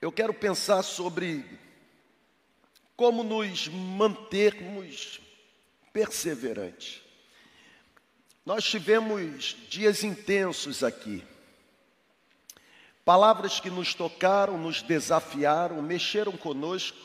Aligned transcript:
eu 0.00 0.12
quero 0.12 0.34
pensar 0.34 0.82
sobre 0.82 1.44
como 2.96 3.22
nos 3.22 3.68
mantermos 3.68 5.20
perseverantes. 5.92 7.02
Nós 8.44 8.64
tivemos 8.64 9.56
dias 9.68 10.04
intensos 10.04 10.84
aqui, 10.84 11.24
palavras 13.04 13.58
que 13.58 13.70
nos 13.70 13.94
tocaram, 13.94 14.56
nos 14.56 14.82
desafiaram, 14.82 15.82
mexeram 15.82 16.32
conosco. 16.32 16.98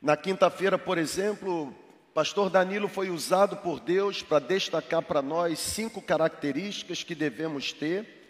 Na 0.00 0.16
quinta-feira, 0.16 0.78
por 0.78 0.96
exemplo, 0.96 1.74
Pastor 2.14 2.48
Danilo 2.48 2.88
foi 2.88 3.10
usado 3.10 3.56
por 3.58 3.80
Deus 3.80 4.22
para 4.22 4.38
destacar 4.38 5.02
para 5.02 5.20
nós 5.20 5.58
cinco 5.58 6.00
características 6.00 7.02
que 7.02 7.14
devemos 7.14 7.72
ter 7.72 8.23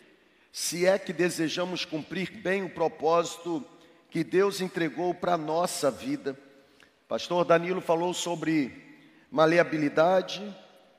se 0.54 0.86
é 0.86 0.96
que 1.00 1.12
desejamos 1.12 1.84
cumprir 1.84 2.30
bem 2.30 2.62
o 2.62 2.70
propósito 2.70 3.66
que 4.08 4.22
Deus 4.22 4.60
entregou 4.60 5.12
para 5.12 5.34
a 5.34 5.36
nossa 5.36 5.90
vida. 5.90 6.38
Pastor 7.08 7.44
Danilo 7.44 7.80
falou 7.80 8.14
sobre 8.14 9.02
maleabilidade, 9.32 10.40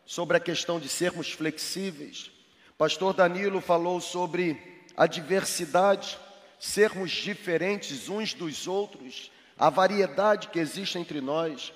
sobre 0.05 0.35
a 0.35 0.41
questão 0.41 0.77
de 0.77 0.89
sermos 0.89 1.31
flexíveis. 1.31 2.29
Pastor 2.77 3.13
Danilo 3.13 3.61
falou 3.61 4.01
sobre 4.01 4.83
a 4.97 5.07
diversidade, 5.07 6.19
sermos 6.59 7.11
diferentes 7.11 8.09
uns 8.09 8.33
dos 8.33 8.67
outros, 8.67 9.31
a 9.57 9.69
variedade 9.69 10.49
que 10.49 10.59
existe 10.59 10.99
entre 10.99 11.21
nós. 11.21 11.71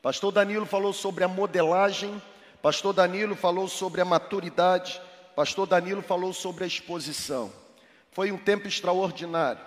Pastor 0.00 0.30
Danilo 0.30 0.66
falou 0.66 0.92
sobre 0.92 1.24
a 1.24 1.28
modelagem, 1.28 2.22
Pastor 2.62 2.92
Danilo 2.92 3.34
falou 3.34 3.66
sobre 3.66 4.00
a 4.00 4.04
maturidade, 4.04 5.02
Pastor 5.34 5.66
Danilo 5.66 6.00
falou 6.00 6.32
sobre 6.32 6.62
a 6.62 6.66
exposição. 6.66 7.52
Foi 8.12 8.30
um 8.30 8.38
tempo 8.38 8.68
extraordinário. 8.68 9.60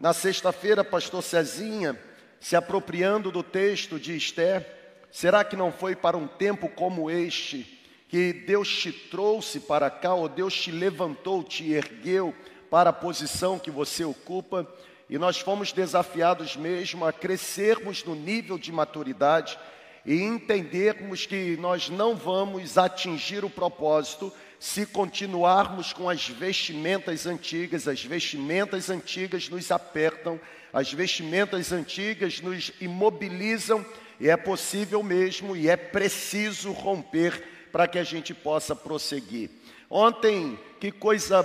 Na 0.00 0.14
sexta-feira, 0.14 0.82
Pastor 0.82 1.22
Cezinha, 1.22 1.98
se 2.40 2.56
apropriando 2.56 3.30
do 3.30 3.42
texto 3.42 4.00
de 4.00 4.16
Esther, 4.16 4.66
será 5.10 5.44
que 5.44 5.54
não 5.54 5.70
foi 5.70 5.94
para 5.94 6.16
um 6.16 6.26
tempo 6.26 6.68
como 6.68 7.10
este 7.10 7.78
que 8.08 8.32
Deus 8.32 8.68
te 8.68 8.90
trouxe 8.90 9.60
para 9.60 9.90
cá, 9.90 10.14
ou 10.14 10.28
Deus 10.28 10.54
te 10.54 10.70
levantou, 10.70 11.42
te 11.44 11.70
ergueu 11.72 12.34
para 12.70 12.90
a 12.90 12.94
posição 12.94 13.58
que 13.58 13.70
você 13.70 14.04
ocupa? 14.04 14.66
E 15.10 15.18
nós 15.18 15.38
fomos 15.38 15.72
desafiados 15.72 16.56
mesmo 16.56 17.04
a 17.04 17.12
crescermos 17.12 18.02
no 18.02 18.14
nível 18.14 18.56
de 18.56 18.72
maturidade 18.72 19.58
e 20.06 20.22
entendermos 20.22 21.26
que 21.26 21.56
nós 21.58 21.90
não 21.90 22.16
vamos 22.16 22.78
atingir 22.78 23.44
o 23.44 23.50
propósito 23.50 24.32
se 24.62 24.86
continuarmos 24.86 25.92
com 25.92 26.08
as 26.08 26.28
vestimentas 26.28 27.26
antigas, 27.26 27.88
as 27.88 28.04
vestimentas 28.04 28.90
antigas 28.90 29.48
nos 29.48 29.72
apertam, 29.72 30.40
as 30.72 30.92
vestimentas 30.92 31.72
antigas 31.72 32.40
nos 32.40 32.70
imobilizam, 32.80 33.84
e 34.20 34.28
é 34.28 34.36
possível 34.36 35.02
mesmo 35.02 35.56
e 35.56 35.68
é 35.68 35.76
preciso 35.76 36.70
romper 36.70 37.42
para 37.72 37.88
que 37.88 37.98
a 37.98 38.04
gente 38.04 38.32
possa 38.32 38.76
prosseguir. 38.76 39.50
Ontem, 39.90 40.56
que 40.78 40.92
coisa 40.92 41.42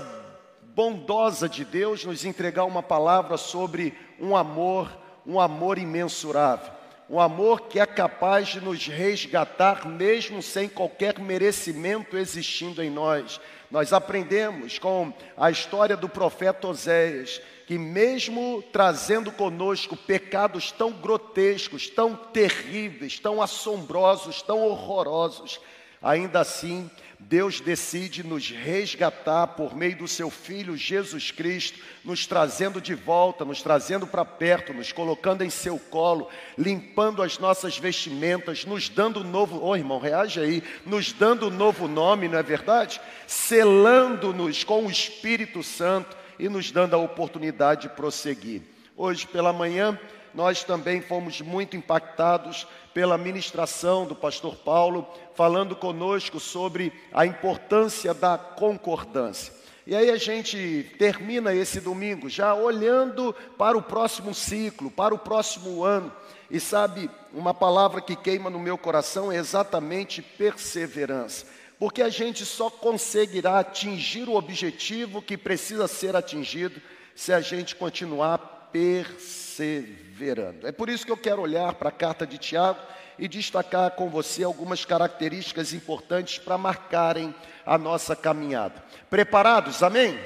bondosa 0.75 1.49
de 1.49 1.65
Deus 1.65 2.05
nos 2.05 2.23
entregar 2.23 2.65
uma 2.65 2.83
palavra 2.83 3.35
sobre 3.35 3.97
um 4.19 4.37
amor, 4.37 4.95
um 5.25 5.39
amor 5.39 5.79
imensurável 5.79 6.76
um 7.09 7.19
amor 7.19 7.61
que 7.67 7.79
é 7.79 7.85
capaz 7.85 8.49
de 8.49 8.59
nos 8.59 8.85
resgatar 8.85 9.87
mesmo 9.87 10.41
sem 10.41 10.67
qualquer 10.67 11.19
merecimento 11.19 12.17
existindo 12.17 12.83
em 12.83 12.89
nós. 12.89 13.39
Nós 13.71 13.93
aprendemos 13.93 14.77
com 14.77 15.13
a 15.37 15.49
história 15.49 15.95
do 15.95 16.09
profeta 16.09 16.67
Oséias 16.67 17.41
que, 17.65 17.77
mesmo 17.77 18.63
trazendo 18.71 19.31
conosco 19.31 19.95
pecados 19.95 20.71
tão 20.71 20.91
grotescos, 20.91 21.89
tão 21.89 22.15
terríveis, 22.15 23.19
tão 23.19 23.41
assombrosos, 23.41 24.41
tão 24.41 24.61
horrorosos, 24.61 25.59
ainda 26.01 26.41
assim 26.41 26.89
Deus 27.19 27.59
decide 27.59 28.23
nos 28.23 28.49
resgatar 28.51 29.47
por 29.47 29.75
meio 29.75 29.97
do 29.97 30.07
seu 30.07 30.29
Filho 30.29 30.77
Jesus 30.77 31.31
Cristo, 31.31 31.79
nos 32.05 32.27
trazendo 32.27 32.79
de 32.79 32.93
volta, 32.93 33.43
nos 33.43 33.61
trazendo 33.61 34.05
para 34.05 34.23
perto, 34.23 34.71
nos 34.71 34.91
colocando 34.91 35.43
em 35.43 35.49
seu 35.49 35.79
colo, 35.79 36.29
limpando 36.57 37.23
as 37.23 37.39
nossas 37.39 37.77
vestimentas, 37.77 38.65
nos 38.65 38.87
dando 38.87 39.21
um 39.21 39.23
novo, 39.23 39.57
ô 39.57 39.69
oh, 39.69 39.75
irmão, 39.75 39.99
reage 39.99 40.39
aí, 40.39 40.63
nos 40.85 41.11
dando 41.11 41.47
um 41.47 41.51
novo 41.51 41.87
nome, 41.87 42.27
não 42.27 42.37
é 42.37 42.43
verdade? 42.43 43.01
Selando-nos 43.25 44.63
com 44.63 44.85
o 44.85 44.91
Espírito 44.91 45.63
Santo 45.63 46.15
e 46.37 46.47
nos 46.47 46.71
dando 46.71 46.93
a 46.93 46.99
oportunidade 46.99 47.83
de 47.83 47.89
prosseguir. 47.89 48.61
Hoje 48.95 49.25
pela 49.25 49.51
manhã, 49.51 49.99
nós 50.37 50.63
também 50.63 51.01
fomos 51.01 51.41
muito 51.41 51.75
impactados 51.75 52.67
pela 52.93 53.17
ministração 53.17 54.05
do 54.05 54.15
pastor 54.15 54.55
Paulo, 54.55 55.07
falando 55.33 55.75
conosco 55.75 56.39
sobre 56.39 56.93
a 57.11 57.25
importância 57.25 58.13
da 58.13 58.37
concordância. 58.37 59.51
E 59.87 59.95
aí 59.95 60.11
a 60.11 60.15
gente 60.15 60.91
termina 60.99 61.55
esse 61.55 61.81
domingo 61.81 62.29
já 62.29 62.53
olhando 62.53 63.33
para 63.57 63.75
o 63.75 63.81
próximo 63.81 64.31
ciclo, 64.31 64.91
para 64.91 65.15
o 65.15 65.17
próximo 65.17 65.83
ano. 65.83 66.13
E 66.51 66.59
sabe, 66.59 67.09
uma 67.33 67.51
palavra 67.51 67.99
que 67.99 68.15
queima 68.15 68.47
no 68.47 68.59
meu 68.59 68.77
coração 68.77 69.31
é 69.31 69.37
exatamente 69.37 70.21
perseverança. 70.21 71.47
Porque 71.79 72.03
a 72.03 72.09
gente 72.09 72.45
só 72.45 72.69
conseguirá 72.69 73.57
atingir 73.57 74.29
o 74.29 74.35
objetivo 74.35 75.19
que 75.19 75.35
precisa 75.35 75.87
ser 75.87 76.15
atingido 76.15 76.79
se 77.15 77.33
a 77.33 77.41
gente 77.41 77.75
continuar 77.75 78.56
perseverando. 78.71 80.67
É 80.67 80.71
por 80.71 80.89
isso 80.89 81.05
que 81.05 81.11
eu 81.11 81.17
quero 81.17 81.41
olhar 81.41 81.73
para 81.73 81.89
a 81.89 81.91
carta 81.91 82.25
de 82.25 82.37
Tiago 82.37 82.79
e 83.19 83.27
destacar 83.27 83.91
com 83.91 84.09
você 84.09 84.43
algumas 84.43 84.85
características 84.85 85.73
importantes 85.73 86.37
para 86.37 86.57
marcarem 86.57 87.33
a 87.65 87.77
nossa 87.77 88.15
caminhada. 88.15 88.83
Preparados? 89.09 89.81
Amém? 89.83 90.19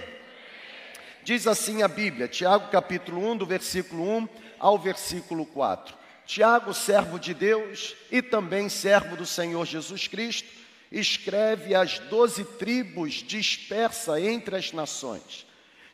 Diz 1.23 1.47
assim 1.47 1.83
a 1.83 1.87
Bíblia, 1.87 2.27
Tiago 2.27 2.69
capítulo 2.69 3.23
1, 3.31 3.37
do 3.37 3.45
versículo 3.45 4.03
1 4.17 4.27
ao 4.59 4.77
versículo 4.77 5.45
4. 5.45 5.95
Tiago, 6.25 6.73
servo 6.73 7.19
de 7.19 7.33
Deus 7.33 7.95
e 8.11 8.21
também 8.21 8.69
servo 8.69 9.15
do 9.15 9.25
Senhor 9.25 9.65
Jesus 9.65 10.07
Cristo, 10.07 10.49
escreve 10.91 11.75
às 11.75 11.99
doze 11.99 12.43
tribos 12.43 13.15
dispersas 13.15 14.21
entre 14.23 14.55
as 14.55 14.71
nações. 14.71 15.45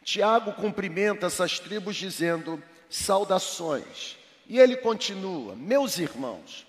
Tiago 0.08 0.54
cumprimenta 0.54 1.28
essas 1.28 1.60
tribos 1.60 1.98
dizendo: 1.98 2.64
saudações. 2.90 4.18
E 4.48 4.58
ele 4.58 4.78
continua: 4.78 5.54
Meus 5.54 5.98
irmãos, 5.98 6.66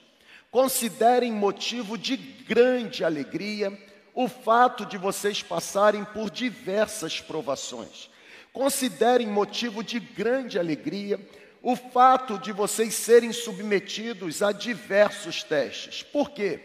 considerem 0.50 1.30
motivo 1.30 1.96
de 1.96 2.16
grande 2.16 3.04
alegria 3.04 3.72
o 4.12 4.26
fato 4.26 4.84
de 4.84 4.98
vocês 4.98 5.40
passarem 5.40 6.04
por 6.04 6.30
diversas 6.30 7.20
provações. 7.20 8.10
Considerem 8.52 9.28
motivo 9.28 9.84
de 9.84 10.00
grande 10.00 10.58
alegria 10.58 11.20
o 11.62 11.76
fato 11.76 12.40
de 12.40 12.50
vocês 12.50 12.92
serem 12.94 13.32
submetidos 13.32 14.42
a 14.42 14.50
diversos 14.50 15.44
testes. 15.44 16.02
Por 16.02 16.30
quê? 16.30 16.58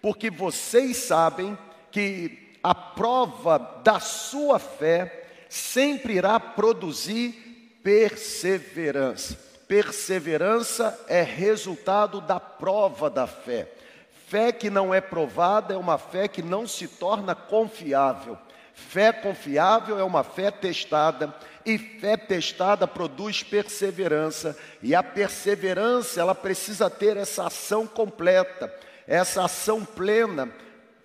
Porque 0.00 0.30
vocês 0.30 0.96
sabem 0.96 1.58
que 1.90 2.54
a 2.62 2.74
prova 2.74 3.58
da 3.84 4.00
sua 4.00 4.58
fé 4.58 5.20
sempre 5.54 6.14
irá 6.14 6.40
produzir 6.40 7.78
perseverança. 7.80 9.38
Perseverança 9.68 10.98
é 11.06 11.22
resultado 11.22 12.20
da 12.20 12.40
prova 12.40 13.08
da 13.08 13.24
fé. 13.28 13.70
Fé 14.26 14.50
que 14.50 14.68
não 14.68 14.92
é 14.92 15.00
provada 15.00 15.72
é 15.72 15.76
uma 15.76 15.96
fé 15.96 16.26
que 16.26 16.42
não 16.42 16.66
se 16.66 16.88
torna 16.88 17.36
confiável. 17.36 18.36
Fé 18.74 19.12
confiável 19.12 19.96
é 19.96 20.02
uma 20.02 20.24
fé 20.24 20.50
testada, 20.50 21.32
e 21.64 21.78
fé 21.78 22.16
testada 22.16 22.88
produz 22.88 23.44
perseverança, 23.44 24.58
e 24.82 24.92
a 24.92 25.04
perseverança, 25.04 26.20
ela 26.20 26.34
precisa 26.34 26.90
ter 26.90 27.16
essa 27.16 27.46
ação 27.46 27.86
completa, 27.86 28.74
essa 29.06 29.44
ação 29.44 29.84
plena, 29.84 30.52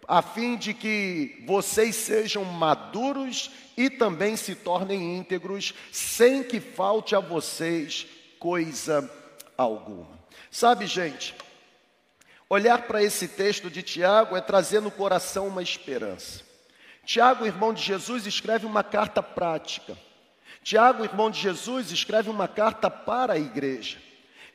a 0.10 0.24
fim 0.24 0.58
de 0.58 0.74
que 0.74 1.44
vocês 1.46 1.96
sejam 1.96 2.44
maduros 2.44 3.52
e 3.78 3.92
também 3.92 4.36
se 4.36 4.56
tornem 4.56 5.20
íntegros, 5.20 5.72
sem 5.92 6.42
que 6.42 6.60
falte 6.60 7.16
a 7.16 7.20
vocês 7.20 8.08
coisa 8.40 9.08
alguma. 9.56 10.18
Sabe, 10.50 10.88
gente, 10.88 11.36
olhar 12.50 12.88
para 12.88 13.04
esse 13.04 13.28
texto 13.28 13.70
de 13.70 13.84
Tiago 13.84 14.36
é 14.36 14.42
trazer 14.42 14.82
no 14.82 14.90
coração 14.90 15.48
uma 15.48 15.62
esperança. 15.62 16.44
Tiago, 17.06 17.46
irmão 17.46 17.72
de 17.72 17.84
Jesus, 17.84 18.26
escreve 18.26 18.66
uma 18.66 18.84
carta 18.84 19.22
prática. 19.22 19.96
Tiago, 20.64 21.04
irmão 21.04 21.30
de 21.30 21.40
Jesus, 21.40 21.92
escreve 21.92 22.32
uma 22.32 22.48
carta 22.48 22.90
para 22.90 23.34
a 23.34 23.40
igreja. 23.40 24.00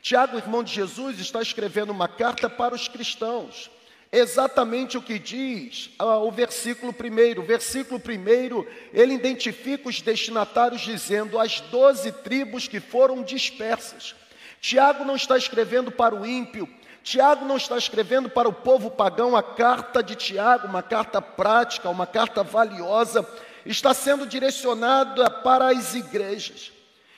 Tiago, 0.03 0.37
irmão 0.37 0.65
de 0.65 0.75
Jesus, 0.75 1.21
está 1.21 1.41
escrevendo 1.41 1.91
uma 1.91 2.09
carta 2.09 2.51
para 2.51 2.75
os 2.75 2.89
cristãos. 2.89 3.71
Exatamente 4.19 4.97
o 4.97 5.03
que 5.03 5.19
diz 5.19 5.91
ah, 5.99 6.19
o 6.19 6.31
versículo 6.31 6.93
primeiro. 6.93 7.43
O 7.43 7.47
versículo 7.47 7.99
primeiro, 7.99 8.67
ele 8.93 9.15
identifica 9.15 9.89
os 9.89 10.01
destinatários 10.01 10.83
dizendo 10.83 11.39
as 11.39 11.61
doze 11.61 12.13
tribos 12.13 12.69
que 12.69 12.81
foram 12.81 13.23
dispersas. 13.23 14.15
Tiago 14.61 15.05
não 15.05 15.17
está 15.17 15.37
escrevendo 15.37 15.91
para 15.91 16.15
o 16.15 16.25
ímpio, 16.25 16.69
Tiago 17.03 17.45
não 17.45 17.59
está 17.59 17.77
escrevendo 17.77 18.31
para 18.31 18.49
o 18.49 18.53
povo 18.53 18.91
pagão 18.91 19.37
a 19.37 19.43
carta 19.43 20.03
de 20.03 20.15
Tiago, 20.15 20.67
uma 20.67 20.83
carta 20.83 21.21
prática, 21.21 21.91
uma 21.91 22.07
carta 22.07 22.43
valiosa, 22.43 23.29
está 23.67 23.93
sendo 23.93 24.27
direcionada 24.27 25.29
para 25.29 25.69
as 25.69 25.95
igrejas. 25.95 26.73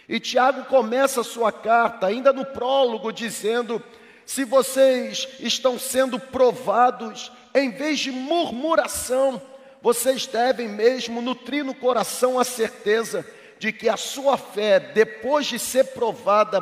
E 0.09 0.19
Tiago 0.19 0.65
começa 0.65 1.21
a 1.21 1.25
sua 1.25 1.53
carta, 1.53 2.07
ainda 2.09 2.33
no 2.33 2.45
prólogo, 2.45 3.13
dizendo: 3.13 3.81
se 4.27 4.45
vocês 4.45 5.29
estão 5.39 5.79
sendo 5.79 6.19
provados, 6.19 7.31
em 7.55 7.71
vez 7.71 8.01
de 8.01 8.11
murmuração, 8.11 9.41
vocês 9.81 10.27
devem 10.27 10.69
mesmo 10.69 11.23
nutrir 11.23 11.65
no 11.65 11.73
coração 11.73 12.37
a 12.39 12.43
certeza 12.43 13.25
de 13.59 13.73
que 13.73 13.89
a 13.89 13.97
sua 13.97 14.37
fé, 14.37 14.81
depois 14.81 15.47
de 15.47 15.61
ser 15.61 15.85
provada, 15.85 16.61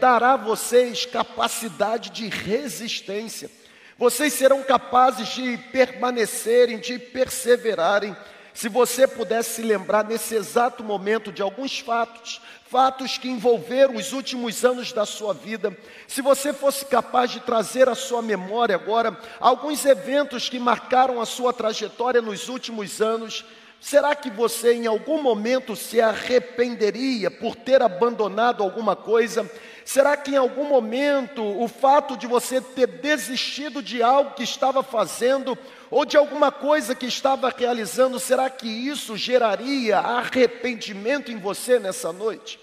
dará 0.00 0.32
a 0.32 0.36
vocês 0.36 1.06
capacidade 1.06 2.10
de 2.10 2.26
resistência. 2.28 3.48
Vocês 3.96 4.32
serão 4.32 4.62
capazes 4.64 5.28
de 5.28 5.56
permanecerem, 5.70 6.78
de 6.78 6.98
perseverarem. 6.98 8.16
Se 8.58 8.68
você 8.68 9.06
pudesse 9.06 9.50
se 9.50 9.62
lembrar 9.62 10.04
nesse 10.04 10.34
exato 10.34 10.82
momento 10.82 11.30
de 11.30 11.40
alguns 11.40 11.78
fatos, 11.78 12.40
fatos 12.68 13.16
que 13.16 13.28
envolveram 13.28 13.94
os 13.94 14.12
últimos 14.12 14.64
anos 14.64 14.92
da 14.92 15.06
sua 15.06 15.32
vida, 15.32 15.78
se 16.08 16.20
você 16.20 16.52
fosse 16.52 16.84
capaz 16.84 17.30
de 17.30 17.38
trazer 17.38 17.88
à 17.88 17.94
sua 17.94 18.20
memória 18.20 18.74
agora 18.74 19.16
alguns 19.38 19.84
eventos 19.84 20.48
que 20.48 20.58
marcaram 20.58 21.20
a 21.20 21.24
sua 21.24 21.52
trajetória 21.52 22.20
nos 22.20 22.48
últimos 22.48 23.00
anos, 23.00 23.44
será 23.80 24.12
que 24.16 24.28
você 24.28 24.74
em 24.74 24.88
algum 24.88 25.22
momento 25.22 25.76
se 25.76 26.00
arrependeria 26.00 27.30
por 27.30 27.54
ter 27.54 27.80
abandonado 27.80 28.64
alguma 28.64 28.96
coisa? 28.96 29.48
Será 29.88 30.18
que 30.18 30.32
em 30.32 30.36
algum 30.36 30.64
momento 30.64 31.42
o 31.42 31.66
fato 31.66 32.14
de 32.14 32.26
você 32.26 32.60
ter 32.60 32.86
desistido 32.86 33.82
de 33.82 34.02
algo 34.02 34.32
que 34.32 34.42
estava 34.42 34.82
fazendo 34.82 35.56
ou 35.90 36.04
de 36.04 36.14
alguma 36.14 36.52
coisa 36.52 36.94
que 36.94 37.06
estava 37.06 37.48
realizando, 37.48 38.20
será 38.20 38.50
que 38.50 38.68
isso 38.68 39.16
geraria 39.16 39.98
arrependimento 39.98 41.32
em 41.32 41.38
você 41.38 41.78
nessa 41.78 42.12
noite? 42.12 42.60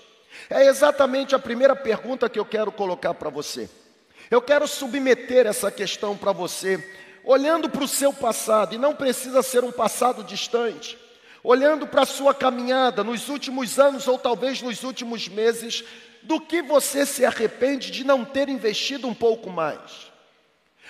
É 0.51 0.67
exatamente 0.67 1.33
a 1.33 1.39
primeira 1.39 1.75
pergunta 1.75 2.29
que 2.29 2.37
eu 2.37 2.45
quero 2.45 2.71
colocar 2.71 3.15
para 3.15 3.31
você. 3.31 3.67
Eu 4.29 4.39
quero 4.39 4.67
submeter 4.67 5.47
essa 5.47 5.71
questão 5.71 6.15
para 6.15 6.31
você, 6.31 6.77
olhando 7.23 7.67
para 7.67 7.85
o 7.85 7.87
seu 7.87 8.13
passado, 8.13 8.75
e 8.75 8.77
não 8.77 8.93
precisa 8.93 9.41
ser 9.41 9.63
um 9.63 9.71
passado 9.71 10.23
distante, 10.23 10.95
olhando 11.43 11.87
para 11.87 12.03
a 12.03 12.05
sua 12.05 12.35
caminhada 12.35 13.03
nos 13.03 13.29
últimos 13.29 13.79
anos 13.79 14.07
ou 14.07 14.19
talvez 14.19 14.61
nos 14.61 14.83
últimos 14.83 15.27
meses, 15.27 15.83
do 16.25 16.41
que 16.41 16.61
você 16.61 17.05
se 17.05 17.23
arrepende 17.23 17.91
de 17.91 18.03
não 18.03 18.25
ter 18.25 18.49
investido 18.49 19.07
um 19.07 19.13
pouco 19.13 19.49
mais? 19.49 20.11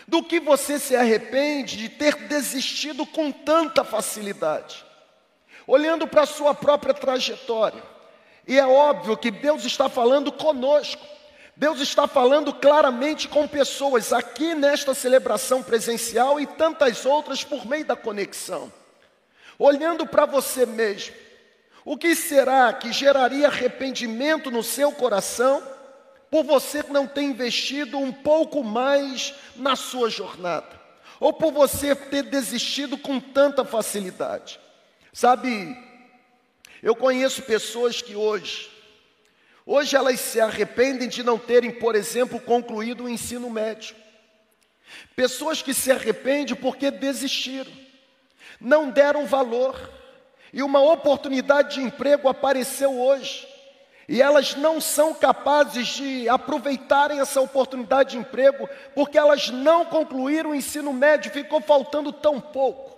Do 0.07 0.23
que 0.23 0.39
você 0.39 0.79
se 0.79 0.95
arrepende 0.95 1.77
de 1.77 1.89
ter 1.89 2.15
desistido 2.27 3.05
com 3.05 3.31
tanta 3.31 3.83
facilidade? 3.83 4.85
Olhando 5.67 6.07
para 6.07 6.21
a 6.21 6.27
sua 6.27 6.53
própria 6.53 6.93
trajetória, 6.93 7.83
e 8.47 8.57
é 8.57 8.65
óbvio 8.65 9.17
que 9.17 9.31
Deus 9.31 9.65
está 9.65 9.89
falando 9.89 10.31
conosco, 10.31 11.05
Deus 11.55 11.79
está 11.79 12.07
falando 12.07 12.53
claramente 12.53 13.27
com 13.27 13.47
pessoas 13.47 14.13
aqui 14.13 14.53
nesta 14.53 14.93
celebração 14.93 15.63
presencial 15.63 16.39
e 16.39 16.45
tantas 16.45 17.05
outras 17.05 17.43
por 17.43 17.65
meio 17.65 17.85
da 17.85 17.95
conexão. 17.95 18.71
Olhando 19.57 20.05
para 20.05 20.25
você 20.25 20.65
mesmo, 20.65 21.15
o 21.85 21.95
que 21.95 22.15
será 22.15 22.73
que 22.73 22.91
geraria 22.91 23.47
arrependimento 23.47 24.49
no 24.49 24.63
seu 24.63 24.91
coração 24.91 25.61
por 26.31 26.43
você 26.43 26.83
não 26.89 27.05
ter 27.05 27.21
investido 27.21 27.99
um 27.99 28.11
pouco 28.11 28.63
mais 28.63 29.35
na 29.55 29.75
sua 29.75 30.09
jornada? 30.09 30.81
Ou 31.19 31.31
por 31.31 31.53
você 31.53 31.95
ter 31.95 32.23
desistido 32.23 32.97
com 32.97 33.19
tanta 33.19 33.63
facilidade? 33.63 34.59
Sabe, 35.13 35.77
eu 36.81 36.95
conheço 36.95 37.43
pessoas 37.43 38.01
que 38.01 38.15
hoje, 38.15 38.69
hoje 39.63 39.95
elas 39.95 40.19
se 40.19 40.41
arrependem 40.41 41.07
de 41.07 41.21
não 41.21 41.37
terem, 41.37 41.71
por 41.71 41.95
exemplo, 41.95 42.39
concluído 42.39 43.03
o 43.03 43.09
ensino 43.09 43.47
médio. 43.47 43.95
Pessoas 45.15 45.61
que 45.61 45.73
se 45.73 45.91
arrependem 45.91 46.55
porque 46.55 46.89
desistiram, 46.89 47.71
não 48.59 48.89
deram 48.89 49.27
valor, 49.27 49.94
e 50.56 50.63
uma 50.63 50.80
oportunidade 50.80 51.75
de 51.75 51.81
emprego 51.81 52.30
apareceu 52.30 52.98
hoje, 52.98 53.46
e 54.07 54.22
elas 54.22 54.56
não 54.56 54.80
são 54.80 55.13
capazes 55.13 55.88
de 55.88 56.30
aproveitarem 56.30 57.19
essa 57.19 57.42
oportunidade 57.42 58.12
de 58.12 58.19
emprego, 58.19 58.69
porque 58.94 59.18
elas 59.18 59.50
não 59.50 59.84
concluíram 59.84 60.52
o 60.52 60.56
ensino 60.56 60.94
médio, 60.94 61.30
ficou 61.30 61.60
faltando 61.60 62.13
tão 62.13 62.40
pouco. 62.40 62.96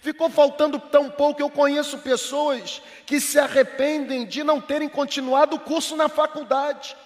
Ficou 0.00 0.28
faltando 0.30 0.80
tão 0.80 1.10
pouco. 1.10 1.40
Eu 1.40 1.50
conheço 1.50 1.98
pessoas 1.98 2.82
que 3.06 3.20
se 3.20 3.38
arrependem 3.38 4.24
de 4.24 4.42
não 4.42 4.60
terem 4.60 4.88
continuado 4.88 5.56
o 5.56 5.60
curso 5.60 5.94
na 5.94 6.08
faculdade. 6.08 6.96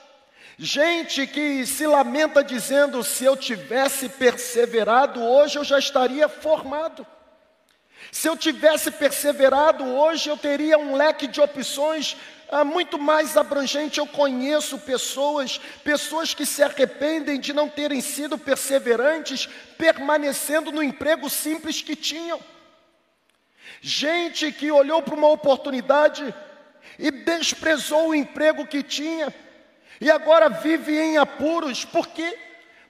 Gente 0.59 1.27
que 1.27 1.67
se 1.67 1.87
lamenta 1.87 2.45
dizendo: 2.45 3.03
se 3.03 3.25
eu 3.25 3.37
tivesse 3.37 4.09
perseverado, 4.11 5.23
hoje 5.23 5.59
eu 5.59 5.65
já 5.65 5.79
estaria 5.79 6.29
formado. 6.29 7.07
Se 8.19 8.31
eu 8.31 8.35
tivesse 8.35 8.91
perseverado, 8.91 9.85
hoje 9.85 10.31
eu 10.31 10.39
teria 10.39 10.79
um 10.79 10.97
leque 10.97 11.27
de 11.27 11.39
opções 11.39 12.17
ah, 12.51 12.65
muito 12.65 12.99
mais 12.99 13.37
abrangente. 13.37 13.99
Eu 13.99 14.07
conheço 14.07 14.79
pessoas, 14.79 15.61
pessoas 15.85 16.33
que 16.33 16.47
se 16.47 16.63
arrependem 16.63 17.39
de 17.39 17.53
não 17.53 17.69
terem 17.69 18.01
sido 18.01 18.39
perseverantes, 18.39 19.47
permanecendo 19.77 20.73
no 20.73 20.83
emprego 20.83 21.29
simples 21.29 21.83
que 21.83 21.95
tinham. 21.95 22.41
Gente 23.83 24.51
que 24.51 24.71
olhou 24.71 25.03
para 25.03 25.15
uma 25.15 25.29
oportunidade 25.29 26.35
e 26.99 27.11
desprezou 27.11 28.09
o 28.09 28.15
emprego 28.15 28.67
que 28.67 28.83
tinha 28.83 29.33
e 30.01 30.11
agora 30.11 30.49
vive 30.49 30.99
em 30.99 31.19
apuros. 31.19 31.85
Por 31.85 32.07
quê? 32.07 32.35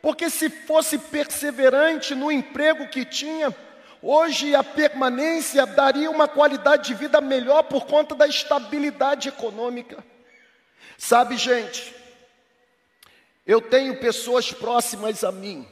Porque 0.01 0.31
se 0.31 0.49
fosse 0.49 0.97
perseverante 0.99 2.15
no 2.15 2.31
emprego 2.31 2.87
que 2.87 3.05
tinha, 3.05 3.53
hoje 4.03 4.55
a 4.55 4.63
permanência 4.63 5.67
daria 5.67 6.11
uma 6.11 6.29
qualidade 6.29 6.89
de 6.89 6.95
vida 6.95 7.21
melhor 7.21 7.63
por 7.65 7.87
conta 7.87 8.15
da 8.15 8.27
estabilidade 8.27 9.29
econômica. 9.29 10.05
Sabe, 10.99 11.37
gente, 11.37 11.95
eu 13.47 13.61
tenho 13.61 13.99
pessoas 14.01 14.53
próximas 14.53 15.23
a 15.25 15.31
mim 15.31 15.67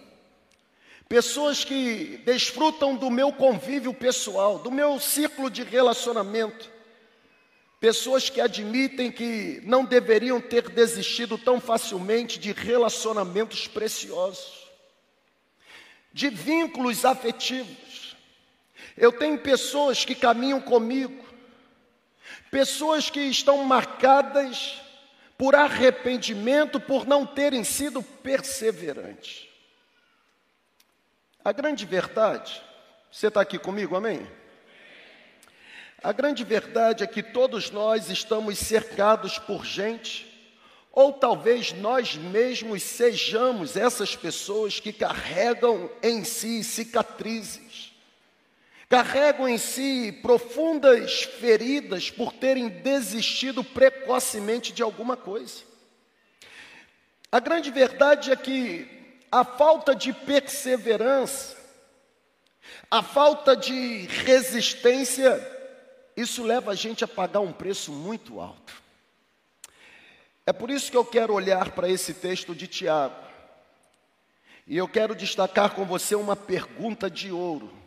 pessoas 1.09 1.65
que 1.65 2.21
desfrutam 2.25 2.97
do 2.97 3.11
meu 3.11 3.33
convívio 3.33 3.93
pessoal, 3.93 4.59
do 4.59 4.71
meu 4.71 4.99
ciclo 4.99 5.51
de 5.51 5.63
relacionamento, 5.63 6.71
pessoas 7.79 8.31
que 8.31 8.41
admitem 8.41 9.13
que 9.13 9.61
não 9.65 9.85
deveriam 9.85 10.41
ter 10.41 10.71
desistido 10.71 11.37
tão 11.37 11.61
facilmente 11.61 12.39
de 12.39 12.53
relacionamentos 12.53 13.69
preciosos, 13.69 14.69
de 16.13 16.31
vínculos 16.31 17.05
afetivos. 17.05 17.84
Eu 18.97 19.13
tenho 19.13 19.39
pessoas 19.39 20.05
que 20.05 20.15
caminham 20.15 20.61
comigo, 20.61 21.25
pessoas 22.51 23.11
que 23.11 23.21
estão 23.21 23.65
marcadas 23.65 24.81
por 25.37 25.55
arrependimento 25.55 26.79
por 26.79 27.07
não 27.07 27.27
terem 27.27 27.65
sido 27.65 28.03
perseverantes. 28.03 29.49
A 31.45 31.53
grande 31.53 31.85
verdade, 31.85 32.63
você 33.11 33.27
está 33.27 33.41
aqui 33.41 33.59
comigo, 33.59 33.97
amém? 33.97 34.27
A 36.03 36.13
grande 36.13 36.45
verdade 36.45 37.03
é 37.03 37.07
que 37.07 37.23
todos 37.23 37.71
nós 37.71 38.11
estamos 38.11 38.59
cercados 38.59 39.39
por 39.39 39.65
gente, 39.65 40.31
ou 40.93 41.13
talvez 41.13 41.73
nós 41.73 42.15
mesmos 42.15 42.83
sejamos 42.83 43.77
essas 43.77 44.15
pessoas 44.15 44.79
que 44.79 44.93
carregam 44.93 45.91
em 46.03 46.23
si 46.23 46.63
cicatrizes, 46.63 47.94
carregam 48.95 49.49
em 49.49 49.59
si 49.59 50.13
profundas 50.23 51.25
feridas 51.25 52.13
por 52.13 52.33
terem 52.33 52.69
desistido 52.69 53.65
precocemente 53.65 54.73
de 54.73 54.85
alguma 54.85 55.17
coisa. 55.17 55.65
A 57.33 57.41
grande 57.41 57.73
verdade 57.73 58.31
é 58.31 58.37
que 58.37 59.19
a 59.33 59.45
falta 59.45 59.97
de 59.97 60.13
perseverança, 60.13 61.57
a 62.89 63.03
falta 63.03 63.57
de 63.57 64.07
resistência, 64.07 65.45
isso 66.17 66.45
leva 66.45 66.71
a 66.71 66.77
gente 66.77 67.03
a 67.03 67.09
pagar 67.09 67.41
um 67.41 67.53
preço 67.53 67.91
muito 67.91 68.39
alto. 68.39 68.81
É 70.47 70.53
por 70.53 70.71
isso 70.71 70.89
que 70.89 70.97
eu 70.97 71.05
quero 71.05 71.35
olhar 71.35 71.73
para 71.73 71.89
esse 71.89 72.15
texto 72.15 72.55
de 72.55 72.69
Tiago. 72.69 73.17
E 74.69 74.77
eu 74.77 74.87
quero 74.87 75.17
destacar 75.17 75.75
com 75.75 75.85
você 75.85 76.15
uma 76.15 76.37
pergunta 76.37 77.11
de 77.11 77.33
ouro. 77.33 77.83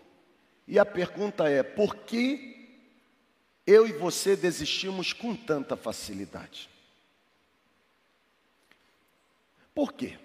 E 0.68 0.78
a 0.78 0.86
pergunta 0.86 1.48
é: 1.48 1.64
por 1.64 1.96
que 1.96 2.82
eu 3.66 3.88
e 3.88 3.94
você 3.94 4.36
desistimos 4.36 5.14
com 5.14 5.36
tanta 5.36 5.78
facilidade? 5.78 6.70
Por 9.74 9.94
quê? 9.94 10.18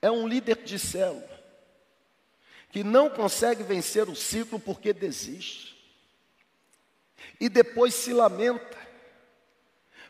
É 0.00 0.10
um 0.10 0.26
líder 0.26 0.62
de 0.62 0.78
célula 0.78 1.34
que 2.70 2.82
não 2.82 3.08
consegue 3.08 3.62
vencer 3.62 4.08
o 4.08 4.16
ciclo 4.16 4.58
porque 4.58 4.92
desiste. 4.92 5.74
E 7.40 7.48
depois 7.48 7.94
se 7.94 8.12
lamenta, 8.12 8.76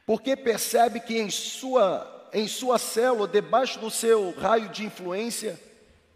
porque 0.07 0.35
percebe 0.35 1.01
que 1.01 1.19
em 1.19 1.31
sua, 1.31 2.31
em 2.33 2.49
sua 2.49 2.79
célula, 2.79 3.29
debaixo 3.29 3.79
do 3.79 3.91
seu 3.91 4.31
raio 4.33 4.71
de 4.71 4.85
influência, 4.85 5.61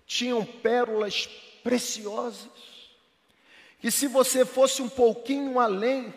tinham 0.07 0.45
pérolas 0.45 1.27
preciosas. 1.63 2.68
Que 3.81 3.91
se 3.91 4.07
você 4.07 4.45
fosse 4.45 4.83
um 4.83 4.89
pouquinho 4.89 5.61
além, 5.61 6.13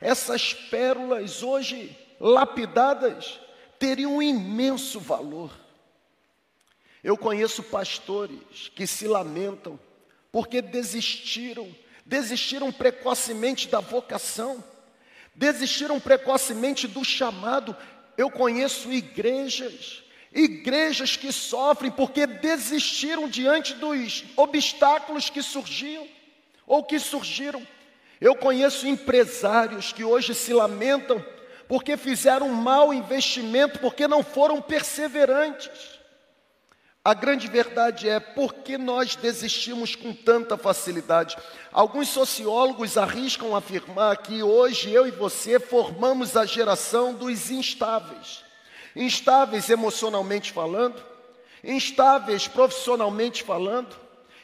essas 0.00 0.52
pérolas 0.52 1.42
hoje 1.42 1.96
lapidadas 2.18 3.38
teriam 3.78 4.16
um 4.16 4.22
imenso 4.22 4.98
valor. 4.98 5.50
Eu 7.02 7.16
conheço 7.16 7.62
pastores 7.62 8.70
que 8.74 8.86
se 8.86 9.06
lamentam 9.06 9.78
porque 10.32 10.60
desistiram, 10.60 11.72
desistiram 12.04 12.72
precocemente 12.72 13.68
da 13.68 13.78
vocação, 13.78 14.62
desistiram 15.34 16.00
precocemente 16.00 16.88
do 16.88 17.04
chamado. 17.04 17.76
Eu 18.18 18.30
conheço 18.30 18.92
igrejas, 18.92 20.02
igrejas 20.32 21.16
que 21.16 21.30
sofrem 21.30 21.92
porque 21.92 22.26
desistiram 22.26 23.28
diante 23.28 23.74
dos 23.74 24.24
obstáculos 24.36 25.30
que 25.30 25.42
surgiam 25.42 26.15
ou 26.66 26.82
que 26.82 26.98
surgiram. 26.98 27.66
Eu 28.20 28.34
conheço 28.34 28.86
empresários 28.86 29.92
que 29.92 30.02
hoje 30.02 30.34
se 30.34 30.52
lamentam 30.52 31.24
porque 31.68 31.96
fizeram 31.96 32.48
um 32.48 32.54
mau 32.54 32.94
investimento, 32.94 33.78
porque 33.78 34.06
não 34.06 34.22
foram 34.22 34.62
perseverantes. 34.62 35.96
A 37.04 37.14
grande 37.14 37.46
verdade 37.46 38.08
é 38.08 38.18
por 38.18 38.52
que 38.52 38.76
nós 38.76 39.14
desistimos 39.14 39.94
com 39.94 40.12
tanta 40.12 40.56
facilidade. 40.56 41.36
Alguns 41.72 42.08
sociólogos 42.08 42.98
arriscam 42.98 43.54
afirmar 43.54 44.16
que 44.16 44.42
hoje 44.42 44.90
eu 44.90 45.06
e 45.06 45.12
você 45.12 45.60
formamos 45.60 46.36
a 46.36 46.44
geração 46.44 47.14
dos 47.14 47.48
instáveis. 47.48 48.44
Instáveis 48.94 49.70
emocionalmente 49.70 50.52
falando, 50.52 51.00
instáveis 51.62 52.48
profissionalmente 52.48 53.44
falando, 53.44 53.96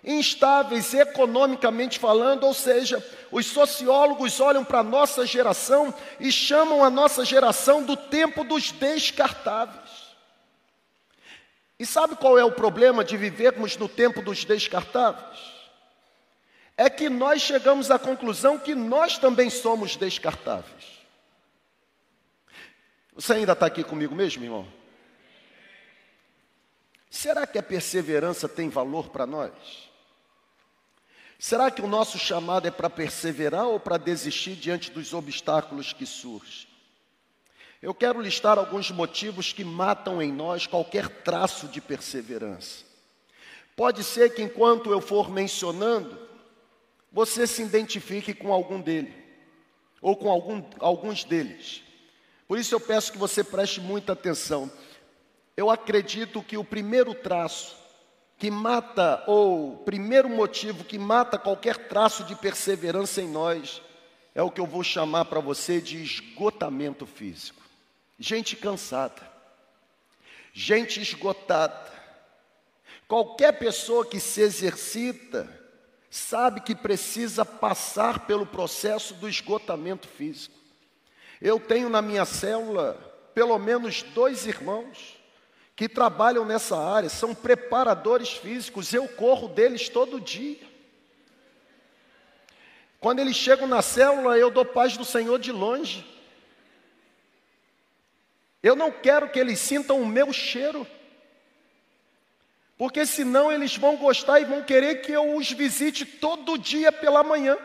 instáveis 0.04 0.92
economicamente 0.94 1.98
falando, 1.98 2.44
ou 2.44 2.54
seja, 2.54 3.04
os 3.30 3.46
sociólogos 3.46 4.40
olham 4.40 4.64
para 4.64 4.80
a 4.80 4.84
nossa 4.84 5.24
geração 5.24 5.94
e 6.18 6.32
chamam 6.32 6.84
a 6.84 6.90
nossa 6.90 7.24
geração 7.24 7.82
do 7.82 7.96
tempo 7.96 8.42
dos 8.42 8.72
descartáveis. 8.72 10.12
E 11.78 11.86
sabe 11.86 12.16
qual 12.16 12.38
é 12.38 12.44
o 12.44 12.52
problema 12.52 13.04
de 13.04 13.16
vivermos 13.16 13.76
no 13.76 13.88
tempo 13.88 14.22
dos 14.22 14.44
descartáveis? 14.44 15.38
É 16.76 16.88
que 16.88 17.08
nós 17.08 17.42
chegamos 17.42 17.90
à 17.90 17.98
conclusão 17.98 18.58
que 18.58 18.74
nós 18.74 19.18
também 19.18 19.50
somos 19.50 19.96
descartáveis. 19.96 21.02
Você 23.14 23.34
ainda 23.34 23.52
está 23.52 23.66
aqui 23.66 23.84
comigo 23.84 24.14
mesmo, 24.14 24.42
irmão? 24.42 24.66
Será 27.10 27.46
que 27.46 27.58
a 27.58 27.62
perseverança 27.62 28.48
tem 28.48 28.70
valor 28.70 29.10
para 29.10 29.26
nós? 29.26 29.91
Será 31.42 31.72
que 31.72 31.82
o 31.82 31.88
nosso 31.88 32.20
chamado 32.20 32.68
é 32.68 32.70
para 32.70 32.88
perseverar 32.88 33.66
ou 33.66 33.80
para 33.80 33.96
desistir 33.96 34.54
diante 34.54 34.92
dos 34.92 35.12
obstáculos 35.12 35.92
que 35.92 36.06
surgem? 36.06 36.68
Eu 37.82 37.92
quero 37.92 38.20
listar 38.20 38.58
alguns 38.58 38.92
motivos 38.92 39.52
que 39.52 39.64
matam 39.64 40.22
em 40.22 40.30
nós 40.30 40.68
qualquer 40.68 41.08
traço 41.08 41.66
de 41.66 41.80
perseverança. 41.80 42.84
Pode 43.74 44.04
ser 44.04 44.32
que 44.32 44.40
enquanto 44.40 44.92
eu 44.92 45.00
for 45.00 45.32
mencionando, 45.32 46.16
você 47.10 47.44
se 47.44 47.60
identifique 47.60 48.32
com 48.32 48.52
algum 48.52 48.80
dele, 48.80 49.12
ou 50.00 50.14
com 50.14 50.30
algum, 50.30 50.62
alguns 50.78 51.24
deles. 51.24 51.82
Por 52.46 52.56
isso 52.56 52.72
eu 52.72 52.78
peço 52.78 53.10
que 53.10 53.18
você 53.18 53.42
preste 53.42 53.80
muita 53.80 54.12
atenção. 54.12 54.70
Eu 55.56 55.70
acredito 55.70 56.40
que 56.40 56.56
o 56.56 56.62
primeiro 56.62 57.12
traço 57.14 57.81
que 58.42 58.50
mata, 58.50 59.22
ou 59.28 59.76
primeiro 59.84 60.28
motivo 60.28 60.82
que 60.82 60.98
mata 60.98 61.38
qualquer 61.38 61.86
traço 61.86 62.24
de 62.24 62.34
perseverança 62.34 63.22
em 63.22 63.28
nós, 63.28 63.80
é 64.34 64.42
o 64.42 64.50
que 64.50 64.60
eu 64.60 64.66
vou 64.66 64.82
chamar 64.82 65.26
para 65.26 65.38
você 65.38 65.80
de 65.80 66.02
esgotamento 66.02 67.06
físico 67.06 67.62
gente 68.18 68.56
cansada, 68.56 69.22
gente 70.52 71.00
esgotada. 71.00 71.88
Qualquer 73.06 73.52
pessoa 73.52 74.04
que 74.04 74.18
se 74.18 74.40
exercita 74.40 75.48
sabe 76.10 76.62
que 76.62 76.74
precisa 76.74 77.44
passar 77.44 78.26
pelo 78.26 78.44
processo 78.44 79.14
do 79.14 79.28
esgotamento 79.28 80.08
físico. 80.08 80.56
Eu 81.40 81.60
tenho 81.60 81.88
na 81.88 82.02
minha 82.02 82.24
célula 82.24 82.94
pelo 83.32 83.56
menos 83.56 84.02
dois 84.02 84.46
irmãos 84.46 85.21
que 85.74 85.88
trabalham 85.88 86.44
nessa 86.44 86.76
área, 86.76 87.08
são 87.08 87.34
preparadores 87.34 88.30
físicos, 88.30 88.92
eu 88.92 89.08
corro 89.08 89.48
deles 89.48 89.88
todo 89.88 90.20
dia. 90.20 90.58
Quando 93.00 93.18
eles 93.18 93.34
chegam 93.34 93.66
na 93.66 93.82
célula, 93.82 94.38
eu 94.38 94.50
dou 94.50 94.64
paz 94.64 94.96
do 94.96 95.04
Senhor 95.04 95.38
de 95.38 95.50
longe. 95.50 96.06
Eu 98.62 98.76
não 98.76 98.92
quero 98.92 99.28
que 99.28 99.40
eles 99.40 99.58
sintam 99.58 100.00
o 100.00 100.06
meu 100.06 100.32
cheiro. 100.32 100.86
Porque 102.78 103.04
senão 103.04 103.50
eles 103.50 103.76
vão 103.76 103.96
gostar 103.96 104.40
e 104.40 104.44
vão 104.44 104.62
querer 104.62 105.02
que 105.02 105.10
eu 105.10 105.36
os 105.36 105.50
visite 105.50 106.04
todo 106.06 106.56
dia 106.56 106.92
pela 106.92 107.24
manhã. 107.24 107.56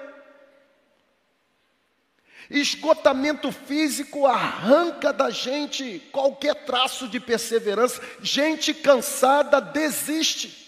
Esgotamento 2.50 3.52
físico 3.52 4.26
arranca 4.26 5.12
da 5.12 5.30
gente 5.30 6.00
qualquer 6.12 6.56
traço 6.66 7.08
de 7.08 7.20
perseverança. 7.20 8.02
Gente 8.22 8.74
cansada 8.74 9.60
desiste. 9.60 10.66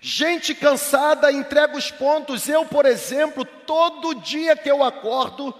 Gente 0.00 0.54
cansada 0.54 1.30
entrega 1.30 1.76
os 1.76 1.90
pontos. 1.90 2.48
Eu, 2.48 2.66
por 2.66 2.86
exemplo, 2.86 3.44
todo 3.44 4.14
dia 4.16 4.56
que 4.56 4.70
eu 4.70 4.82
acordo, 4.82 5.54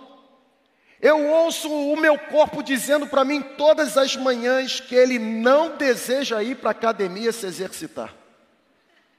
eu 1.01 1.29
ouço 1.29 1.71
o 1.71 1.97
meu 1.97 2.19
corpo 2.19 2.63
dizendo 2.63 3.07
para 3.07 3.25
mim 3.25 3.41
todas 3.41 3.97
as 3.97 4.17
manhãs 4.17 4.81
que 4.81 4.95
ele 4.95 5.19
não 5.19 5.77
deseja 5.77 6.43
ir 6.43 6.57
para 6.57 6.71
a 6.71 6.73
academia 6.73 7.31
se 7.33 7.47
exercitar. 7.47 8.13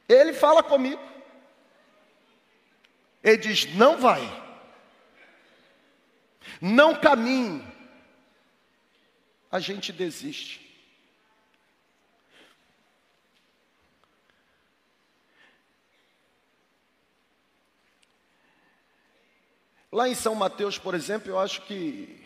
Ele 0.10 0.34
fala 0.34 0.62
comigo. 0.62 1.02
Ele 3.24 3.38
diz: 3.38 3.74
não 3.76 3.98
vai. 3.98 4.47
Não 6.62 6.96
caminhe. 6.96 7.64
A 9.52 9.60
gente 9.60 9.92
desiste. 9.92 10.68
Lá 19.92 20.08
em 20.08 20.16
São 20.16 20.36
Mateus, 20.36 20.78
por 20.78 20.94
exemplo, 20.94 21.30
eu 21.30 21.40
acho 21.40 21.62
que 21.64 22.24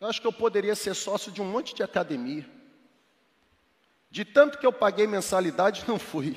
eu 0.00 0.06
acho 0.08 0.20
que 0.20 0.26
eu 0.26 0.32
poderia 0.32 0.74
ser 0.74 0.94
sócio 0.94 1.30
de 1.30 1.42
um 1.42 1.44
monte 1.44 1.74
de 1.74 1.82
academia. 1.82 2.48
De 4.10 4.24
tanto 4.24 4.58
que 4.58 4.64
eu 4.66 4.72
paguei 4.72 5.06
mensalidade, 5.06 5.84
não 5.88 5.98
fui. 5.98 6.36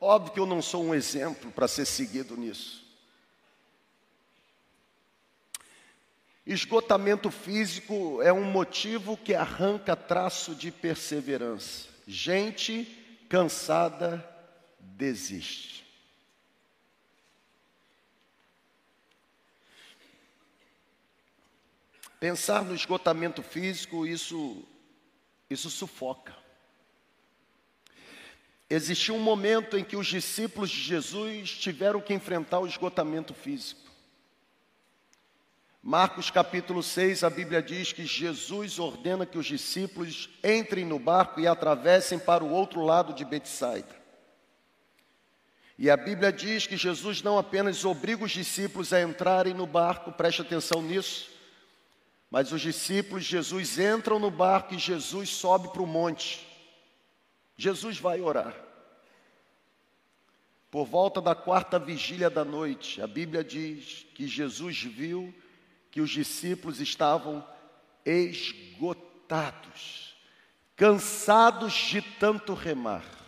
Óbvio 0.00 0.32
que 0.32 0.40
eu 0.40 0.46
não 0.46 0.62
sou 0.62 0.82
um 0.82 0.94
exemplo 0.94 1.52
para 1.52 1.68
ser 1.68 1.84
seguido 1.84 2.36
nisso. 2.36 2.81
Esgotamento 6.44 7.30
físico 7.30 8.20
é 8.20 8.32
um 8.32 8.44
motivo 8.44 9.16
que 9.16 9.32
arranca 9.32 9.94
traço 9.94 10.54
de 10.54 10.72
perseverança. 10.72 11.88
Gente 12.06 12.84
cansada 13.28 14.28
desiste. 14.80 15.86
Pensar 22.18 22.64
no 22.64 22.74
esgotamento 22.74 23.42
físico, 23.42 24.06
isso, 24.06 24.64
isso 25.48 25.70
sufoca. 25.70 26.36
Existiu 28.70 29.14
um 29.14 29.20
momento 29.20 29.76
em 29.76 29.84
que 29.84 29.96
os 29.96 30.06
discípulos 30.06 30.70
de 30.70 30.80
Jesus 30.80 31.50
tiveram 31.50 32.00
que 32.00 32.14
enfrentar 32.14 32.60
o 32.60 32.66
esgotamento 32.66 33.34
físico. 33.34 33.81
Marcos 35.84 36.30
capítulo 36.30 36.80
6, 36.80 37.24
a 37.24 37.30
Bíblia 37.30 37.60
diz 37.60 37.92
que 37.92 38.06
Jesus 38.06 38.78
ordena 38.78 39.26
que 39.26 39.36
os 39.36 39.46
discípulos 39.46 40.30
entrem 40.44 40.84
no 40.84 40.96
barco 40.96 41.40
e 41.40 41.46
atravessem 41.48 42.20
para 42.20 42.44
o 42.44 42.52
outro 42.52 42.82
lado 42.82 43.12
de 43.12 43.24
Betsaida. 43.24 44.00
E 45.76 45.90
a 45.90 45.96
Bíblia 45.96 46.32
diz 46.32 46.68
que 46.68 46.76
Jesus 46.76 47.20
não 47.20 47.36
apenas 47.36 47.84
obriga 47.84 48.22
os 48.22 48.30
discípulos 48.30 48.92
a 48.92 49.02
entrarem 49.02 49.54
no 49.54 49.66
barco, 49.66 50.12
preste 50.12 50.40
atenção 50.40 50.80
nisso, 50.80 51.28
mas 52.30 52.52
os 52.52 52.60
discípulos, 52.60 53.24
Jesus 53.24 53.76
entram 53.76 54.20
no 54.20 54.30
barco 54.30 54.74
e 54.74 54.78
Jesus 54.78 55.30
sobe 55.30 55.72
para 55.72 55.82
o 55.82 55.86
monte. 55.86 56.46
Jesus 57.56 57.98
vai 57.98 58.20
orar. 58.20 58.54
Por 60.70 60.86
volta 60.86 61.20
da 61.20 61.34
quarta 61.34 61.76
vigília 61.76 62.30
da 62.30 62.44
noite, 62.44 63.02
a 63.02 63.06
Bíblia 63.08 63.42
diz 63.42 64.06
que 64.14 64.28
Jesus 64.28 64.80
viu 64.80 65.34
que 65.92 66.00
os 66.00 66.10
discípulos 66.10 66.80
estavam 66.80 67.46
esgotados, 68.04 69.06
cansados 70.74 71.72
de 71.72 72.02
tanto 72.02 72.52
remar. 72.54 73.22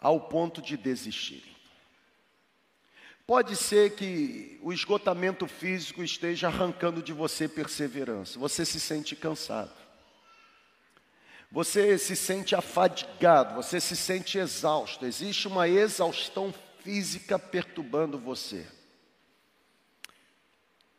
ao 0.00 0.20
ponto 0.20 0.62
de 0.62 0.76
desistirem. 0.76 1.56
Pode 3.26 3.56
ser 3.56 3.94
que 3.94 4.58
o 4.62 4.72
esgotamento 4.72 5.46
físico 5.46 6.02
esteja 6.02 6.46
arrancando 6.46 7.02
de 7.02 7.12
você 7.12 7.46
perseverança, 7.46 8.38
você 8.38 8.64
se 8.64 8.80
sente 8.80 9.14
cansado, 9.14 9.74
você 11.50 11.98
se 11.98 12.16
sente 12.16 12.54
afadigado, 12.54 13.54
você 13.56 13.80
se 13.80 13.94
sente 13.96 14.38
exausto, 14.38 15.04
existe 15.04 15.46
uma 15.46 15.68
exaustão 15.68 16.54
física 16.82 17.38
perturbando 17.38 18.18
você. 18.18 18.66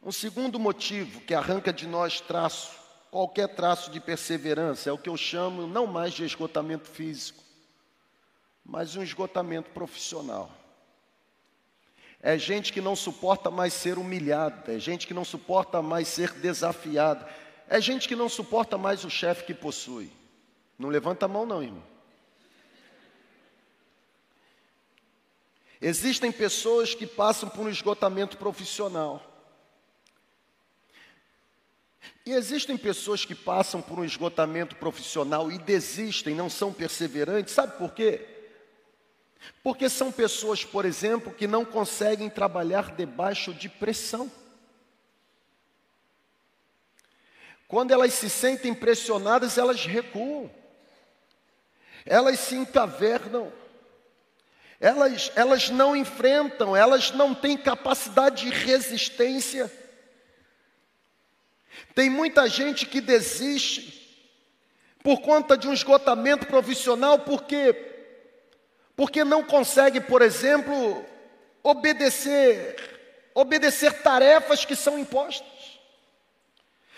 Um 0.02 0.12
segundo 0.12 0.58
motivo 0.58 1.20
que 1.22 1.34
arranca 1.34 1.74
de 1.74 1.86
nós 1.86 2.22
traço, 2.22 2.72
qualquer 3.12 3.50
traço 3.50 3.92
de 3.92 4.00
perseverança, 4.00 4.90
é 4.90 4.94
o 4.94 4.98
que 4.98 5.10
eu 5.10 5.18
chamo 5.18 5.68
não 5.68 5.86
mais 5.86 6.14
de 6.14 6.24
esgotamento 6.24 6.88
físico, 6.88 7.44
mas 8.64 8.96
um 8.96 9.04
esgotamento 9.04 9.72
profissional. 9.72 10.50
É 12.22 12.38
gente 12.38 12.72
que 12.72 12.82
não 12.82 12.96
suporta 12.96 13.52
mais 13.52 13.74
ser 13.74 13.98
humilhada, 13.98 14.74
é 14.74 14.80
gente 14.80 15.06
que 15.06 15.14
não 15.14 15.26
suporta 15.26 15.82
mais 15.82 16.08
ser 16.08 16.34
desafiada, 16.34 17.28
é 17.68 17.80
gente 17.80 18.08
que 18.08 18.16
não 18.16 18.30
suporta 18.30 18.78
mais 18.78 19.04
o 19.04 19.10
chefe 19.10 19.46
que 19.46 19.54
possui. 19.54 20.12
Não 20.78 20.90
levanta 20.90 21.26
a 21.26 21.30
mão, 21.30 21.46
não, 21.46 21.62
irmão. 21.62 21.84
Existem 25.82 26.32
pessoas 26.32 26.94
que 26.94 27.06
passam 27.06 27.50
por 27.50 27.66
um 27.66 27.70
esgotamento 27.70 28.38
profissional. 28.38 29.29
E 32.26 32.32
existem 32.34 32.78
pessoas 32.78 33.26
que 33.26 33.34
passam 33.34 33.82
por 33.82 34.00
um 34.00 34.06
esgotamento 34.06 34.76
profissional 34.76 35.52
e 35.52 35.58
desistem, 35.58 36.36
não 36.36 36.50
são 36.50 36.72
perseverantes. 36.72 37.54
Sabe 37.54 37.78
por 37.78 37.94
quê? 37.94 38.26
Porque 39.64 39.90
são 39.90 40.12
pessoas, 40.12 40.64
por 40.64 40.86
exemplo, 40.86 41.34
que 41.34 41.48
não 41.48 41.66
conseguem 41.66 42.30
trabalhar 42.30 42.96
debaixo 42.96 43.54
de 43.54 43.70
pressão. 43.70 44.32
Quando 47.68 47.92
elas 47.92 48.14
se 48.14 48.30
sentem 48.30 48.74
pressionadas, 48.74 49.58
elas 49.58 49.86
recuam, 49.86 50.50
elas 52.06 52.40
se 52.40 52.56
encavernam, 52.56 53.52
elas, 54.80 55.32
elas 55.36 55.70
não 55.70 55.96
enfrentam, 55.96 56.76
elas 56.76 57.12
não 57.12 57.36
têm 57.36 57.58
capacidade 57.58 58.46
de 58.46 58.50
resistência. 58.50 59.72
Tem 61.96 62.10
muita 62.10 62.48
gente 62.48 62.86
que 62.86 63.02
desiste 63.02 64.00
por 65.04 65.22
conta 65.22 65.58
de 65.58 65.68
um 65.68 65.74
esgotamento 65.74 66.46
profissional, 66.48 67.20
porque 67.20 67.88
porque 68.96 69.24
não 69.24 69.42
consegue, 69.42 70.02
por 70.02 70.22
exemplo, 70.22 71.06
obedecer, 71.64 72.76
obedecer 73.34 74.02
tarefas 74.02 74.66
que 74.66 74.76
são 74.76 75.00
impostas. 75.00 75.48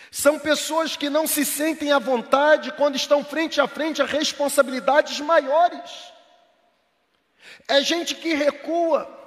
São 0.10 0.40
pessoas 0.40 0.96
que 0.96 1.12
não 1.12 1.28
se 1.28 1.46
sentem 1.46 1.92
à 1.92 2.00
vontade 2.00 2.72
quando 2.72 2.96
estão 2.96 3.24
frente 3.24 3.62
a 3.62 3.68
frente 3.68 4.02
a 4.02 4.06
responsabilidades 4.06 5.20
maiores. 5.20 6.12
É 7.68 7.82
gente 7.82 8.16
que 8.16 8.34
recua, 8.34 9.21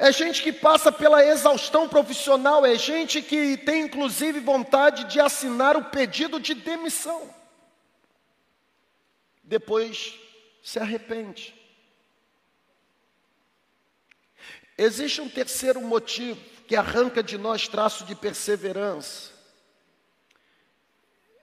é 0.00 0.10
gente 0.10 0.42
que 0.42 0.50
passa 0.50 0.90
pela 0.90 1.22
exaustão 1.22 1.86
profissional, 1.86 2.64
é 2.64 2.74
gente 2.74 3.20
que 3.20 3.58
tem 3.58 3.82
inclusive 3.82 4.40
vontade 4.40 5.04
de 5.04 5.20
assinar 5.20 5.76
o 5.76 5.84
pedido 5.84 6.40
de 6.40 6.54
demissão. 6.54 7.28
Depois 9.44 10.18
se 10.62 10.78
arrepende. 10.78 11.54
Existe 14.78 15.20
um 15.20 15.28
terceiro 15.28 15.82
motivo 15.82 16.40
que 16.66 16.74
arranca 16.74 17.22
de 17.22 17.36
nós 17.36 17.68
traço 17.68 18.06
de 18.06 18.14
perseverança. 18.14 19.30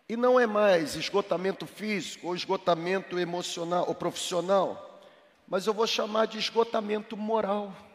E 0.09 0.17
não 0.17 0.39
é 0.39 0.47
mais 0.47 0.95
esgotamento 0.95 1.67
físico 1.67 2.29
ou 2.29 2.35
esgotamento 2.35 3.19
emocional 3.19 3.85
ou 3.87 3.93
profissional, 3.93 4.99
mas 5.47 5.67
eu 5.67 5.75
vou 5.75 5.85
chamar 5.85 6.25
de 6.25 6.39
esgotamento 6.39 7.15
moral. 7.15 7.86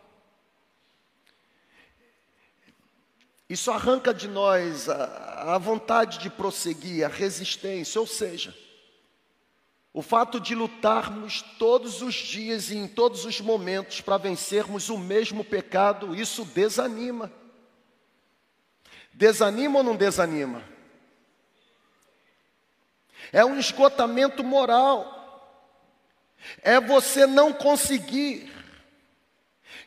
Isso 3.52 3.70
arranca 3.70 4.14
de 4.14 4.28
nós 4.28 4.88
a, 4.88 5.54
a 5.56 5.58
vontade 5.58 6.18
de 6.20 6.30
prosseguir, 6.30 7.04
a 7.04 7.08
resistência, 7.08 8.00
ou 8.00 8.06
seja, 8.06 8.56
o 9.92 10.00
fato 10.00 10.40
de 10.40 10.54
lutarmos 10.54 11.42
todos 11.58 12.00
os 12.00 12.14
dias 12.14 12.70
e 12.70 12.78
em 12.78 12.88
todos 12.88 13.26
os 13.26 13.42
momentos 13.42 14.00
para 14.00 14.16
vencermos 14.16 14.88
o 14.88 14.96
mesmo 14.96 15.44
pecado, 15.44 16.16
isso 16.16 16.46
desanima. 16.46 17.30
Desanima 19.12 19.80
ou 19.80 19.84
não 19.84 19.96
desanima? 19.96 20.64
É 23.30 23.44
um 23.44 23.58
esgotamento 23.58 24.42
moral. 24.42 25.60
É 26.62 26.80
você 26.80 27.26
não 27.26 27.52
conseguir. 27.52 28.50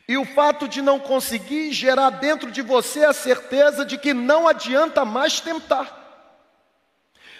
E 0.07 0.17
o 0.17 0.25
fato 0.25 0.67
de 0.67 0.81
não 0.81 0.99
conseguir 0.99 1.71
gerar 1.71 2.11
dentro 2.11 2.51
de 2.51 2.61
você 2.61 3.03
a 3.03 3.13
certeza 3.13 3.85
de 3.85 3.97
que 3.97 4.13
não 4.13 4.47
adianta 4.47 5.03
mais 5.03 5.39
tentar. 5.39 6.03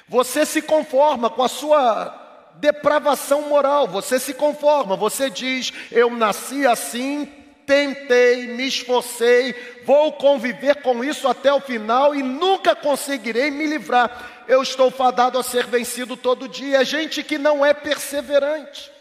Você 0.08 0.46
se 0.46 0.62
conforma 0.62 1.30
com 1.30 1.44
a 1.44 1.50
sua 1.50 2.26
depravação 2.56 3.44
moral. 3.44 3.88
Você 3.88 4.20
se 4.20 4.34
conforma, 4.34 4.96
você 4.96 5.30
diz: 5.30 5.72
Eu 5.92 6.10
nasci 6.10 6.66
assim, 6.66 7.26
tentei, 7.66 8.48
me 8.48 8.68
esforcei, 8.68 9.56
vou 9.84 10.14
conviver 10.14 10.82
com 10.82 11.04
isso 11.04 11.28
até 11.28 11.52
o 11.54 11.60
final 11.60 12.16
e 12.16 12.22
nunca 12.22 12.76
conseguirei 12.76 13.50
me 13.50 13.66
livrar. 13.66 14.46
Eu 14.48 14.62
estou 14.62 14.92
fadado 14.92 15.40
a 15.40 15.44
ser 15.44 15.66
vencido 15.66 16.16
todo 16.16 16.48
dia. 16.48 16.82
É 16.82 16.86
gente 16.86 17.24
que 17.24 17.38
não 17.38 17.66
é 17.66 17.74
perseverante, 17.74 18.92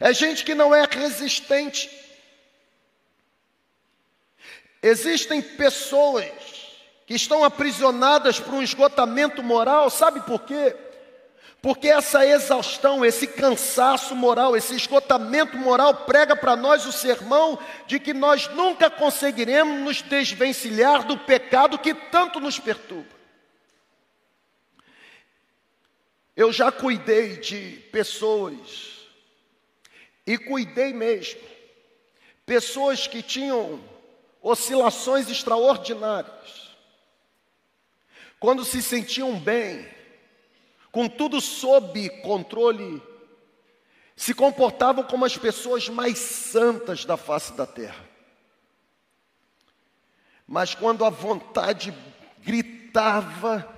é 0.00 0.12
gente 0.12 0.44
que 0.44 0.54
não 0.54 0.74
é 0.74 0.86
resistente. 0.90 1.90
Existem 4.82 5.40
pessoas 5.40 6.30
que 7.06 7.14
estão 7.14 7.44
aprisionadas 7.44 8.38
por 8.40 8.54
um 8.54 8.62
esgotamento 8.62 9.42
moral, 9.42 9.90
sabe 9.90 10.20
por 10.20 10.42
quê? 10.42 10.76
Porque 11.64 11.88
essa 11.88 12.26
exaustão, 12.26 13.02
esse 13.02 13.26
cansaço 13.26 14.14
moral, 14.14 14.54
esse 14.54 14.74
esgotamento 14.76 15.56
moral 15.56 15.94
prega 15.94 16.36
para 16.36 16.54
nós 16.54 16.84
o 16.84 16.92
sermão 16.92 17.58
de 17.86 17.98
que 17.98 18.12
nós 18.12 18.48
nunca 18.48 18.90
conseguiremos 18.90 19.80
nos 19.80 20.02
desvencilhar 20.02 21.06
do 21.06 21.16
pecado 21.16 21.78
que 21.78 21.94
tanto 21.94 22.38
nos 22.38 22.58
perturba. 22.58 23.14
Eu 26.36 26.52
já 26.52 26.70
cuidei 26.70 27.38
de 27.38 27.82
pessoas, 27.90 28.93
e 30.26 30.38
cuidei 30.38 30.92
mesmo, 30.92 31.40
pessoas 32.46 33.06
que 33.06 33.22
tinham 33.22 33.82
oscilações 34.40 35.28
extraordinárias, 35.30 36.70
quando 38.38 38.64
se 38.64 38.82
sentiam 38.82 39.38
bem, 39.38 39.88
com 40.92 41.08
tudo 41.08 41.40
sob 41.40 42.08
controle, 42.20 43.02
se 44.14 44.32
comportavam 44.32 45.02
como 45.04 45.24
as 45.24 45.36
pessoas 45.36 45.88
mais 45.88 46.18
santas 46.18 47.04
da 47.04 47.16
face 47.16 47.52
da 47.54 47.66
terra. 47.66 48.04
Mas 50.46 50.74
quando 50.74 51.04
a 51.04 51.10
vontade 51.10 51.92
gritava 52.40 53.68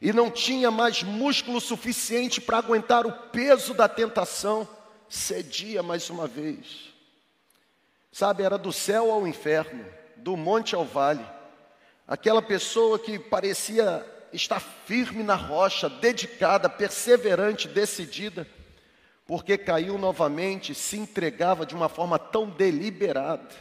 e 0.00 0.12
não 0.12 0.30
tinha 0.30 0.70
mais 0.70 1.02
músculo 1.02 1.60
suficiente 1.60 2.40
para 2.40 2.58
aguentar 2.58 3.06
o 3.06 3.12
peso 3.30 3.74
da 3.74 3.88
tentação, 3.88 4.68
cedia 5.08 5.82
mais 5.82 6.10
uma 6.10 6.26
vez, 6.26 6.88
Sabe, 8.18 8.42
era 8.42 8.58
do 8.58 8.72
céu 8.72 9.12
ao 9.12 9.28
inferno, 9.28 9.84
do 10.16 10.36
monte 10.36 10.74
ao 10.74 10.84
vale. 10.84 11.24
Aquela 12.06 12.42
pessoa 12.42 12.98
que 12.98 13.18
parecia 13.18 14.04
estar 14.32 14.58
firme 14.58 15.22
na 15.22 15.36
rocha, 15.36 15.88
dedicada, 15.88 16.68
perseverante, 16.68 17.68
decidida, 17.68 18.44
porque 19.26 19.58
caiu 19.58 19.98
novamente, 19.98 20.74
se 20.74 20.96
entregava 20.96 21.66
de 21.66 21.74
uma 21.74 21.88
forma 21.88 22.18
tão 22.18 22.48
deliberada, 22.48 23.54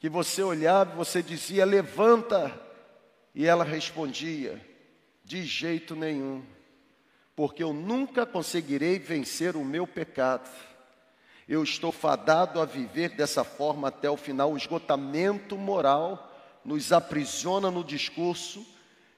que 0.00 0.08
você 0.08 0.42
olhava 0.42 0.94
e 0.94 0.96
você 0.96 1.22
dizia: 1.22 1.64
Levanta, 1.64 2.58
e 3.34 3.46
ela 3.46 3.62
respondia: 3.62 4.60
De 5.24 5.44
jeito 5.44 5.94
nenhum, 5.94 6.42
porque 7.38 7.62
eu 7.62 7.72
nunca 7.72 8.26
conseguirei 8.26 8.98
vencer 8.98 9.54
o 9.54 9.64
meu 9.64 9.86
pecado. 9.86 10.50
Eu 11.48 11.62
estou 11.62 11.92
fadado 11.92 12.60
a 12.60 12.64
viver 12.64 13.10
dessa 13.10 13.44
forma 13.44 13.86
até 13.86 14.10
o 14.10 14.16
final. 14.16 14.52
O 14.52 14.56
esgotamento 14.56 15.56
moral 15.56 16.36
nos 16.64 16.90
aprisiona 16.90 17.70
no 17.70 17.84
discurso 17.84 18.66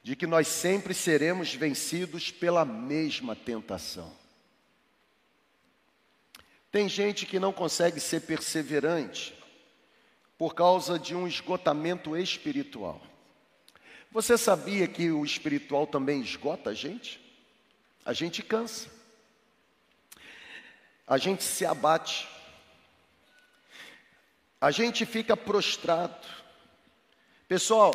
de 0.02 0.14
que 0.14 0.26
nós 0.26 0.48
sempre 0.48 0.92
seremos 0.92 1.54
vencidos 1.54 2.30
pela 2.30 2.62
mesma 2.62 3.34
tentação. 3.34 4.12
Tem 6.70 6.90
gente 6.90 7.24
que 7.24 7.40
não 7.40 7.54
consegue 7.54 8.00
ser 8.00 8.20
perseverante 8.20 9.34
por 10.36 10.54
causa 10.54 10.98
de 10.98 11.14
um 11.14 11.26
esgotamento 11.26 12.14
espiritual. 12.14 13.00
Você 14.12 14.36
sabia 14.36 14.86
que 14.86 15.10
o 15.10 15.24
espiritual 15.24 15.86
também 15.86 16.20
esgota 16.20 16.68
a 16.68 16.74
gente? 16.74 17.19
A 18.04 18.12
gente 18.12 18.42
cansa, 18.42 18.88
a 21.06 21.18
gente 21.18 21.42
se 21.42 21.66
abate, 21.66 22.28
a 24.60 24.70
gente 24.70 25.04
fica 25.06 25.36
prostrado. 25.36 26.26
Pessoal, 27.48 27.92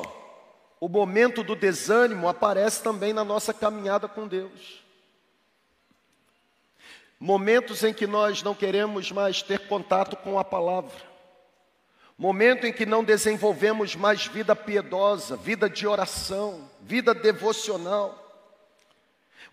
o 0.80 0.90
momento 0.90 1.44
do 1.44 1.56
desânimo 1.56 2.28
aparece 2.28 2.84
também 2.84 3.14
na 3.14 3.24
nossa 3.24 3.54
caminhada 3.54 4.08
com 4.08 4.28
Deus. 4.28 4.84
Momentos 7.20 7.84
em 7.84 7.94
que 7.94 8.06
nós 8.06 8.44
não 8.44 8.54
queremos 8.54 9.12
mais 9.12 9.42
ter 9.42 9.68
contato 9.68 10.16
com 10.18 10.38
a 10.38 10.44
palavra. 10.44 11.16
Momento 12.18 12.66
em 12.66 12.74
que 12.74 12.86
não 12.86 13.04
desenvolvemos 13.04 13.96
mais 13.96 14.26
vida 14.26 14.56
piedosa, 14.56 15.36
vida 15.36 15.70
de 15.70 15.88
oração, 15.88 16.70
vida 16.82 17.14
devocional. 17.14 18.25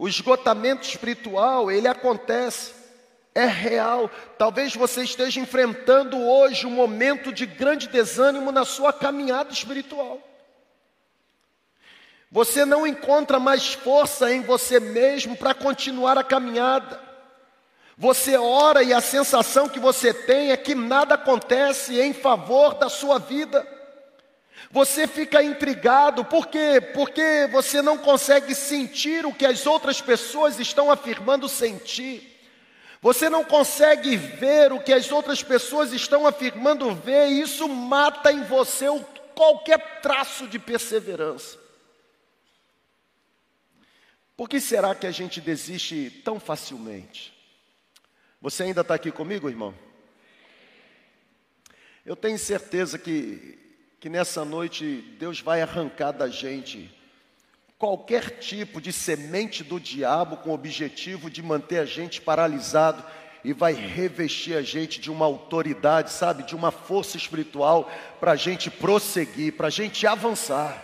O 0.03 0.09
esgotamento 0.09 0.85
espiritual, 0.85 1.71
ele 1.71 1.87
acontece, 1.87 2.73
é 3.33 3.47
real. 3.47 4.11
Talvez 4.37 4.75
você 4.75 5.05
esteja 5.05 5.39
enfrentando 5.39 6.21
hoje 6.21 6.67
um 6.67 6.73
momento 6.73 7.33
de 7.33 7.47
grande 7.47 7.87
desânimo 7.87 8.51
na 8.51 8.65
sua 8.65 8.93
caminhada 8.93 9.53
espiritual. 9.53 10.21
Você 12.33 12.65
não 12.65 12.85
encontra 12.85 13.39
mais 13.39 13.75
força 13.75 14.35
em 14.35 14.43
você 14.43 14.81
mesmo 14.81 15.37
para 15.37 15.55
continuar 15.55 16.19
a 16.19 16.25
caminhada. 16.25 17.01
Você 17.97 18.37
ora 18.37 18.83
e 18.83 18.93
a 18.93 19.01
sensação 19.01 19.69
que 19.69 19.79
você 19.79 20.13
tem 20.13 20.51
é 20.51 20.57
que 20.57 20.75
nada 20.75 21.15
acontece 21.15 22.01
em 22.01 22.13
favor 22.13 22.75
da 22.75 22.89
sua 22.89 23.21
vida. 23.21 23.65
Você 24.71 25.07
fica 25.07 25.43
intrigado, 25.43 26.25
por 26.25 26.47
quê? 26.47 26.81
Porque 26.95 27.49
você 27.51 27.83
não 27.83 27.99
consegue 27.99 28.55
sentir 28.55 29.27
o 29.27 29.35
que 29.35 29.45
as 29.45 29.67
outras 29.67 30.01
pessoas 30.01 30.59
estão 30.59 30.91
afirmando 30.91 31.49
sentir. 31.49 32.33
Você 33.03 33.29
não 33.29 33.45
consegue 33.45 34.17
ver 34.17 34.73
o 34.73 34.81
que 34.81 34.93
as 34.93 35.11
outras 35.11 35.43
pessoas 35.43 35.93
estão 35.93 36.27
afirmando 36.27 36.95
ver, 36.95 37.29
e 37.29 37.41
isso 37.41 37.69
mata 37.69 38.33
em 38.33 38.45
você 38.45 38.87
qualquer 39.35 40.01
traço 40.01 40.47
de 40.47 40.59
perseverança. 40.59 41.59
Por 44.37 44.49
que 44.49 44.61
será 44.61 44.95
que 44.95 45.07
a 45.07 45.11
gente 45.11 45.41
desiste 45.41 46.23
tão 46.25 46.41
facilmente? 46.41 47.33
Você 48.41 48.65
ainda 48.65 48.81
está 48.81 48.95
aqui 48.95 49.13
comigo, 49.13 49.49
irmão? 49.49 49.75
Eu 52.05 52.17
tenho 52.17 52.39
certeza 52.39 52.99
que, 52.99 53.59
que 54.03 54.09
nessa 54.09 54.45
noite 54.45 55.15
Deus 55.17 55.41
vai 55.41 55.63
arrancar 55.63 56.11
da 56.11 56.27
gente 56.27 56.93
qualquer 57.79 58.41
tipo 58.41 58.81
de 58.81 58.93
semente 58.93 59.63
do 59.63 59.79
diabo 59.79 60.39
com 60.39 60.51
o 60.51 60.55
objetivo 60.55 61.31
de 61.31 61.41
manter 61.41 61.79
a 61.79 61.85
gente 61.85 62.21
paralisado 62.21 63.05
e 63.45 63.53
vai 63.53 63.73
revestir 63.75 64.57
a 64.57 64.61
gente 64.61 65.01
de 65.01 65.09
uma 65.09 65.25
autoridade, 65.25 66.11
sabe, 66.11 66.43
de 66.43 66.57
uma 66.57 66.73
força 66.73 67.17
espiritual 67.17 67.89
para 68.19 68.33
a 68.33 68.37
gente 68.37 68.73
prosseguir, 68.73 69.53
para 69.53 69.69
a 69.69 69.71
gente 69.71 70.05
avançar. 70.05 70.83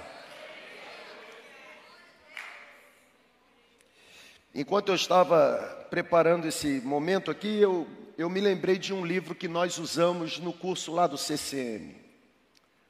Enquanto 4.55 4.91
eu 4.91 4.95
estava 4.95 5.87
preparando 5.91 6.47
esse 6.47 6.81
momento 6.83 7.33
aqui, 7.33 7.59
eu, 7.61 7.85
eu 8.17 8.31
me 8.31 8.41
lembrei 8.41 8.79
de 8.79 8.95
um 8.95 9.05
livro 9.05 9.35
que 9.35 9.49
nós 9.49 9.77
usamos 9.77 10.39
no 10.39 10.53
curso 10.53 10.93
lá 10.93 11.09
do 11.09 11.19
CCM. 11.19 12.08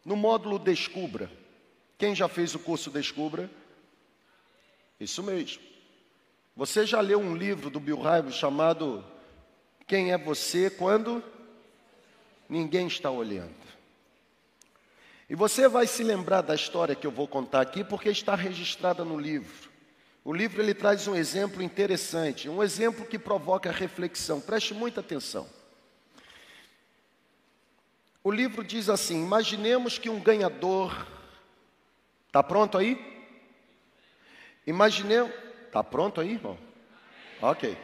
No 0.09 0.17
módulo 0.17 0.59
Descubra. 0.59 1.31
Quem 1.99 2.15
já 2.15 2.29
fez 2.29 2.55
o 2.55 2.59
curso 2.59 2.91
Descubra? 2.91 3.51
Isso 4.99 5.23
mesmo. 5.23 5.63
Você 6.57 6.87
já 6.87 6.99
leu 7.03 7.21
um 7.21 7.37
livro 7.37 7.69
do 7.69 7.79
Bill 7.79 8.01
Hybels 8.01 8.37
chamado 8.37 9.05
Quem 9.87 10.11
é 10.11 10.17
Você 10.17 10.71
Quando 10.71 11.23
Ninguém 12.49 12.87
Está 12.87 13.11
Olhando? 13.11 13.53
E 15.29 15.35
você 15.35 15.69
vai 15.69 15.87
se 15.87 16.03
lembrar 16.03 16.41
da 16.41 16.55
história 16.55 16.95
que 16.95 17.07
eu 17.07 17.11
vou 17.11 17.29
contar 17.29 17.61
aqui, 17.61 17.85
porque 17.85 18.09
está 18.09 18.35
registrada 18.35 19.05
no 19.05 19.21
livro. 19.21 19.69
O 20.25 20.33
livro 20.33 20.63
ele 20.63 20.73
traz 20.73 21.07
um 21.07 21.15
exemplo 21.15 21.63
interessante, 21.63 22.49
um 22.49 22.63
exemplo 22.63 23.05
que 23.05 23.19
provoca 23.19 23.71
reflexão. 23.71 24.41
Preste 24.41 24.73
muita 24.73 25.01
atenção. 25.01 25.58
O 28.29 28.31
livro 28.31 28.63
diz 28.63 28.91
assim: 28.91 29.25
Imaginemos 29.25 29.97
que 29.97 30.11
um 30.11 30.21
ganhador 30.21 31.07
está 32.27 32.43
pronto 32.43 32.77
aí? 32.77 33.03
Imaginemos, 34.67 35.33
está 35.65 35.83
pronto 35.83 36.21
aí, 36.21 36.33
irmão? 36.33 36.59
Ok. 37.41 37.75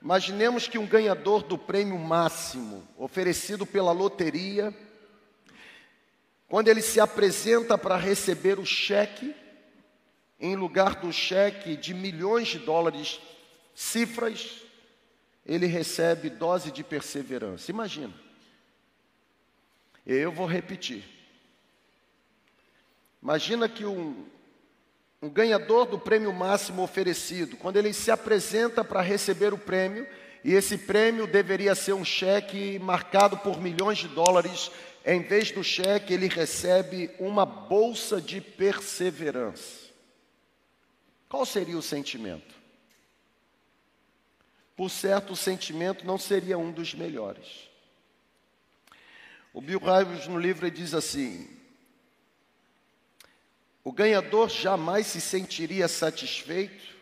Imaginemos 0.00 0.66
que 0.66 0.78
um 0.78 0.86
ganhador 0.86 1.42
do 1.42 1.58
prêmio 1.58 1.98
máximo 1.98 2.88
oferecido 2.96 3.66
pela 3.66 3.92
loteria, 3.92 4.74
quando 6.48 6.68
ele 6.68 6.80
se 6.80 6.98
apresenta 6.98 7.76
para 7.76 7.98
receber 7.98 8.58
o 8.58 8.64
cheque, 8.64 9.36
em 10.40 10.56
lugar 10.56 11.02
do 11.02 11.12
cheque 11.12 11.76
de 11.76 11.92
milhões 11.92 12.48
de 12.48 12.60
dólares, 12.60 13.20
cifras, 13.74 14.62
ele 15.44 15.66
recebe 15.66 16.30
dose 16.30 16.70
de 16.70 16.82
perseverança. 16.82 17.70
Imagina. 17.70 18.31
Eu 20.06 20.32
vou 20.32 20.46
repetir. 20.46 21.04
Imagina 23.22 23.68
que 23.68 23.84
um, 23.84 24.26
um 25.20 25.30
ganhador 25.30 25.86
do 25.86 25.98
prêmio 25.98 26.32
máximo 26.32 26.82
oferecido, 26.82 27.56
quando 27.56 27.76
ele 27.76 27.92
se 27.92 28.10
apresenta 28.10 28.82
para 28.82 29.00
receber 29.00 29.54
o 29.54 29.58
prêmio, 29.58 30.06
e 30.44 30.52
esse 30.52 30.76
prêmio 30.76 31.26
deveria 31.26 31.74
ser 31.74 31.92
um 31.92 32.04
cheque 32.04 32.78
marcado 32.80 33.38
por 33.38 33.60
milhões 33.60 33.98
de 33.98 34.08
dólares, 34.08 34.72
em 35.04 35.22
vez 35.22 35.52
do 35.52 35.62
cheque, 35.62 36.12
ele 36.12 36.26
recebe 36.26 37.10
uma 37.18 37.46
bolsa 37.46 38.20
de 38.20 38.40
perseverança. 38.40 39.82
Qual 41.28 41.46
seria 41.46 41.78
o 41.78 41.82
sentimento? 41.82 42.54
Por 44.76 44.90
certo, 44.90 45.32
o 45.32 45.36
sentimento 45.36 46.04
não 46.04 46.18
seria 46.18 46.58
um 46.58 46.72
dos 46.72 46.94
melhores. 46.94 47.71
O 49.52 49.60
Bill 49.60 49.78
Hybels 49.78 50.26
no 50.28 50.38
livro 50.38 50.70
diz 50.70 50.94
assim: 50.94 51.48
o 53.84 53.92
ganhador 53.92 54.48
jamais 54.48 55.08
se 55.08 55.20
sentiria 55.20 55.88
satisfeito 55.88 56.92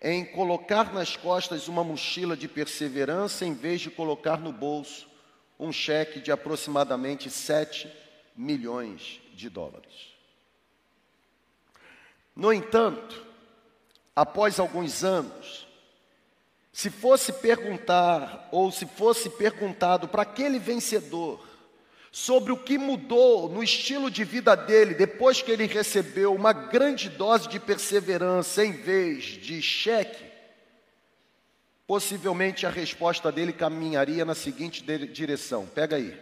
em 0.00 0.24
colocar 0.24 0.92
nas 0.92 1.16
costas 1.16 1.68
uma 1.68 1.82
mochila 1.82 2.36
de 2.36 2.46
perseverança 2.46 3.44
em 3.44 3.54
vez 3.54 3.80
de 3.80 3.90
colocar 3.90 4.38
no 4.38 4.52
bolso 4.52 5.08
um 5.58 5.72
cheque 5.72 6.20
de 6.20 6.32
aproximadamente 6.32 7.28
7 7.28 7.90
milhões 8.34 9.20
de 9.34 9.50
dólares. 9.50 10.14
No 12.34 12.52
entanto, 12.52 13.26
após 14.16 14.58
alguns 14.58 15.04
anos, 15.04 15.66
se 16.80 16.88
fosse 16.88 17.30
perguntar, 17.30 18.48
ou 18.50 18.72
se 18.72 18.86
fosse 18.86 19.28
perguntado 19.28 20.08
para 20.08 20.22
aquele 20.22 20.58
vencedor, 20.58 21.46
sobre 22.10 22.52
o 22.52 22.56
que 22.56 22.78
mudou 22.78 23.50
no 23.50 23.62
estilo 23.62 24.10
de 24.10 24.24
vida 24.24 24.56
dele 24.56 24.94
depois 24.94 25.42
que 25.42 25.50
ele 25.50 25.66
recebeu 25.66 26.34
uma 26.34 26.54
grande 26.54 27.10
dose 27.10 27.50
de 27.50 27.60
perseverança 27.60 28.64
em 28.64 28.72
vez 28.72 29.24
de 29.24 29.60
cheque, 29.60 30.24
possivelmente 31.86 32.64
a 32.64 32.70
resposta 32.70 33.30
dele 33.30 33.52
caminharia 33.52 34.24
na 34.24 34.34
seguinte 34.34 34.82
direção: 34.82 35.66
pega 35.66 35.96
aí. 35.96 36.18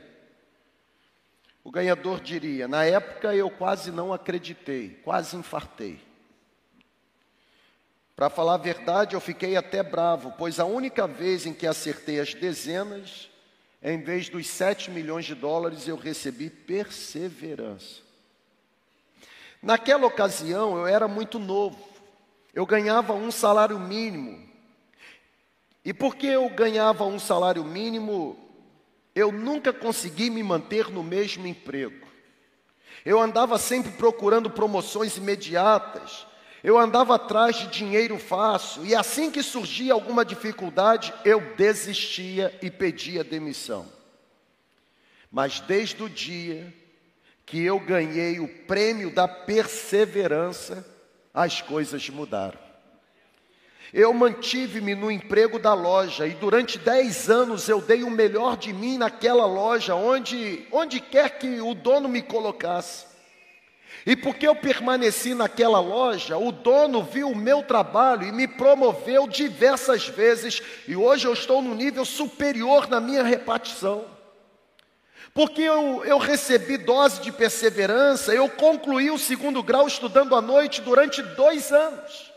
O 1.63 1.71
ganhador 1.71 2.21
diria: 2.21 2.67
Na 2.67 2.85
época 2.85 3.33
eu 3.33 3.49
quase 3.49 3.93
não 3.93 4.13
acreditei, 4.13 4.99
quase 5.05 5.37
infartei. 5.37 6.08
Para 8.19 8.29
falar 8.29 8.55
a 8.55 8.57
verdade, 8.57 9.15
eu 9.15 9.21
fiquei 9.21 9.55
até 9.55 9.81
bravo, 9.81 10.35
pois 10.37 10.59
a 10.59 10.65
única 10.65 11.07
vez 11.07 11.47
em 11.47 11.55
que 11.55 11.65
acertei 11.65 12.19
as 12.19 12.35
dezenas, 12.35 13.31
em 13.81 14.03
vez 14.03 14.29
dos 14.29 14.49
7 14.49 14.91
milhões 14.91 15.25
de 15.25 15.37
dólares, 15.37 15.87
eu 15.87 15.95
recebi 15.95 16.51
perseverança. 16.51 18.03
Naquela 19.63 20.05
ocasião 20.05 20.77
eu 20.77 20.85
era 20.85 21.07
muito 21.07 21.39
novo, 21.39 21.79
eu 22.53 22.67
ganhava 22.67 23.13
um 23.13 23.31
salário 23.31 23.79
mínimo. 23.79 24.51
E 25.85 25.95
porque 25.95 26.27
eu 26.27 26.49
ganhava 26.49 27.05
um 27.05 27.21
salário 27.21 27.63
mínimo, 27.63 28.37
eu 29.15 29.31
nunca 29.31 29.73
consegui 29.73 30.29
me 30.29 30.43
manter 30.43 30.91
no 30.91 31.05
mesmo 31.05 31.47
emprego. 31.47 32.09
Eu 33.05 33.21
andava 33.21 33.59
sempre 33.59 33.93
procurando 33.93 34.51
promoções 34.51 35.17
imediatas, 35.17 36.27
eu 36.63 36.79
andava 36.79 37.15
atrás 37.15 37.57
de 37.57 37.69
dinheiro 37.69 38.19
fácil, 38.19 38.85
e 38.85 38.95
assim 38.95 39.31
que 39.31 39.43
surgia 39.43 39.93
alguma 39.93 40.25
dificuldade, 40.25 41.15
eu 41.25 41.41
desistia 41.57 42.57
e 42.61 42.71
pedia 42.71 43.23
demissão. 43.23 43.87
Mas 45.31 45.61
desde 45.61 46.03
o 46.03 46.09
dia 46.09 46.73
que 47.47 47.63
eu 47.63 47.79
ganhei 47.79 48.41
o 48.41 48.49
prêmio 48.49 49.11
da 49.11 49.27
perseverança, 49.29 50.87
as 51.33 51.63
coisas 51.63 52.09
mudaram. 52.11 52.59
Eu 53.93 54.13
mantive-me 54.13 54.95
no 54.95 55.11
emprego 55.11 55.59
da 55.59 55.73
loja 55.73 56.27
e 56.27 56.35
durante 56.35 56.79
dez 56.79 57.31
anos 57.31 57.69
eu 57.69 57.81
dei 57.81 58.03
o 58.03 58.11
melhor 58.11 58.57
de 58.57 58.73
mim 58.73 58.99
naquela 58.99 59.47
loja, 59.47 59.95
onde, 59.95 60.67
onde 60.71 61.01
quer 61.01 61.39
que 61.39 61.61
o 61.61 61.75
dono 61.75 62.07
me 62.07 62.21
colocasse. 62.21 63.08
E 64.07 64.17
porque 64.17 64.47
eu 64.47 64.55
permaneci 64.55 65.35
naquela 65.35 65.81
loja, 65.81 66.37
o 66.37 66.51
dono 66.51 67.03
viu 67.03 67.31
o 67.31 67.37
meu 67.37 67.63
trabalho 67.63 68.27
e 68.27 68.33
me 68.33 68.47
promoveu 68.47 69.27
diversas 69.27 70.09
vezes, 70.09 70.63
e 70.87 70.97
hoje 70.97 71.27
eu 71.27 71.33
estou 71.33 71.61
no 71.61 71.75
nível 71.75 72.05
superior 72.05 72.89
na 72.89 73.01
minha 73.01 73.23
repartição. 73.23 74.05
Porque 75.35 75.63
eu, 75.63 76.05
eu 76.05 76.19
recebi 76.19 76.77
dose 76.77 77.21
de 77.21 77.31
perseverança, 77.31 78.35
eu 78.35 78.49
concluí 78.49 79.11
o 79.11 79.19
segundo 79.19 79.63
grau 79.63 79.87
estudando 79.87 80.35
à 80.35 80.41
noite 80.41 80.81
durante 80.81 81.23
dois 81.23 81.71
anos. 81.71 82.33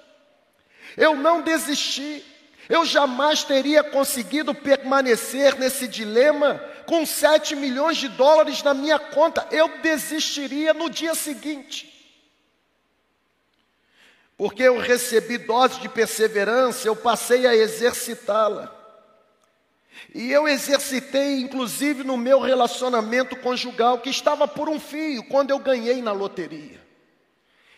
Eu 0.98 1.16
não 1.16 1.42
desisti. 1.42 2.24
Eu 2.70 2.86
jamais 2.86 3.44
teria 3.44 3.84
conseguido 3.84 4.54
permanecer 4.54 5.58
nesse 5.58 5.88
dilema 5.88 6.62
com 6.92 7.06
7 7.06 7.56
milhões 7.56 7.96
de 7.96 8.10
dólares 8.10 8.62
na 8.64 8.74
minha 8.74 9.00
conta. 9.00 9.48
Eu 9.50 9.80
desistiria 9.82 10.74
no 10.74 10.90
dia 10.90 11.16
seguinte. 11.16 11.88
Porque 14.36 14.64
eu 14.64 14.78
recebi 14.78 15.38
dose 15.38 15.80
de 15.80 15.88
perseverança, 15.88 16.86
eu 16.86 16.94
passei 16.94 17.48
a 17.48 17.56
exercitá-la. 17.56 18.76
E 20.14 20.34
eu 20.34 20.50
exercitei, 20.50 21.40
inclusive, 21.40 22.04
no 22.04 22.18
meu 22.18 22.42
relacionamento 22.42 23.38
conjugal, 23.38 24.00
que 24.00 24.10
estava 24.10 24.46
por 24.46 24.68
um 24.68 24.78
fio 24.78 25.24
quando 25.30 25.52
eu 25.52 25.60
ganhei 25.60 26.02
na 26.02 26.12
loteria. 26.12 26.82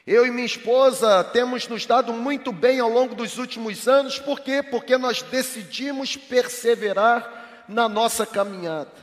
Eu 0.08 0.26
e 0.26 0.32
minha 0.32 0.44
esposa 0.44 1.24
temos 1.26 1.68
nos 1.68 1.86
dado 1.86 2.12
muito 2.14 2.52
bem 2.52 2.80
ao 2.80 2.90
longo 2.90 3.14
dos 3.14 3.38
últimos 3.38 3.88
anos, 3.88 4.18
por 4.18 4.40
quê? 4.40 4.64
Porque 4.64 4.98
nós 4.98 5.22
decidimos 5.22 6.18
perseverar 6.18 7.66
na 7.70 7.88
nossa 7.88 8.26
caminhada. 8.26 9.03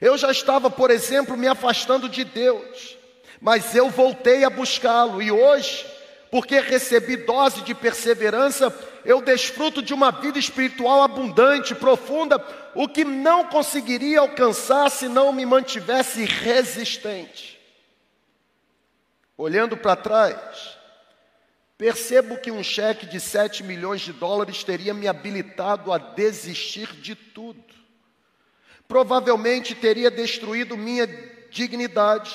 Eu 0.00 0.18
já 0.18 0.30
estava, 0.30 0.70
por 0.70 0.90
exemplo, 0.90 1.36
me 1.36 1.46
afastando 1.46 2.08
de 2.08 2.24
Deus, 2.24 2.96
mas 3.40 3.74
eu 3.74 3.90
voltei 3.90 4.44
a 4.44 4.50
buscá-lo 4.50 5.22
e 5.22 5.30
hoje, 5.30 5.86
porque 6.30 6.58
recebi 6.60 7.16
dose 7.16 7.60
de 7.62 7.74
perseverança, 7.74 8.74
eu 9.04 9.20
desfruto 9.20 9.82
de 9.82 9.94
uma 9.94 10.10
vida 10.10 10.38
espiritual 10.38 11.02
abundante, 11.02 11.74
profunda, 11.74 12.44
o 12.74 12.88
que 12.88 13.04
não 13.04 13.44
conseguiria 13.44 14.20
alcançar 14.20 14.90
se 14.90 15.08
não 15.08 15.32
me 15.32 15.46
mantivesse 15.46 16.24
resistente. 16.24 17.60
Olhando 19.36 19.76
para 19.76 19.96
trás, 19.96 20.78
percebo 21.76 22.38
que 22.38 22.50
um 22.50 22.62
cheque 22.62 23.04
de 23.06 23.20
7 23.20 23.62
milhões 23.62 24.00
de 24.00 24.12
dólares 24.12 24.64
teria 24.64 24.94
me 24.94 25.06
habilitado 25.06 25.92
a 25.92 25.98
desistir 25.98 26.86
de 26.94 27.14
tudo. 27.14 27.62
Provavelmente 28.86 29.74
teria 29.74 30.10
destruído 30.10 30.76
minha 30.76 31.06
dignidade 31.50 32.34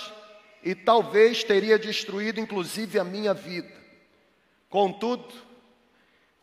e 0.64 0.74
talvez 0.76 1.44
teria 1.44 1.78
destruído 1.78 2.40
inclusive 2.40 3.00
a 3.00 3.04
minha 3.04 3.34
vida. 3.34 3.74
Contudo, 4.70 5.34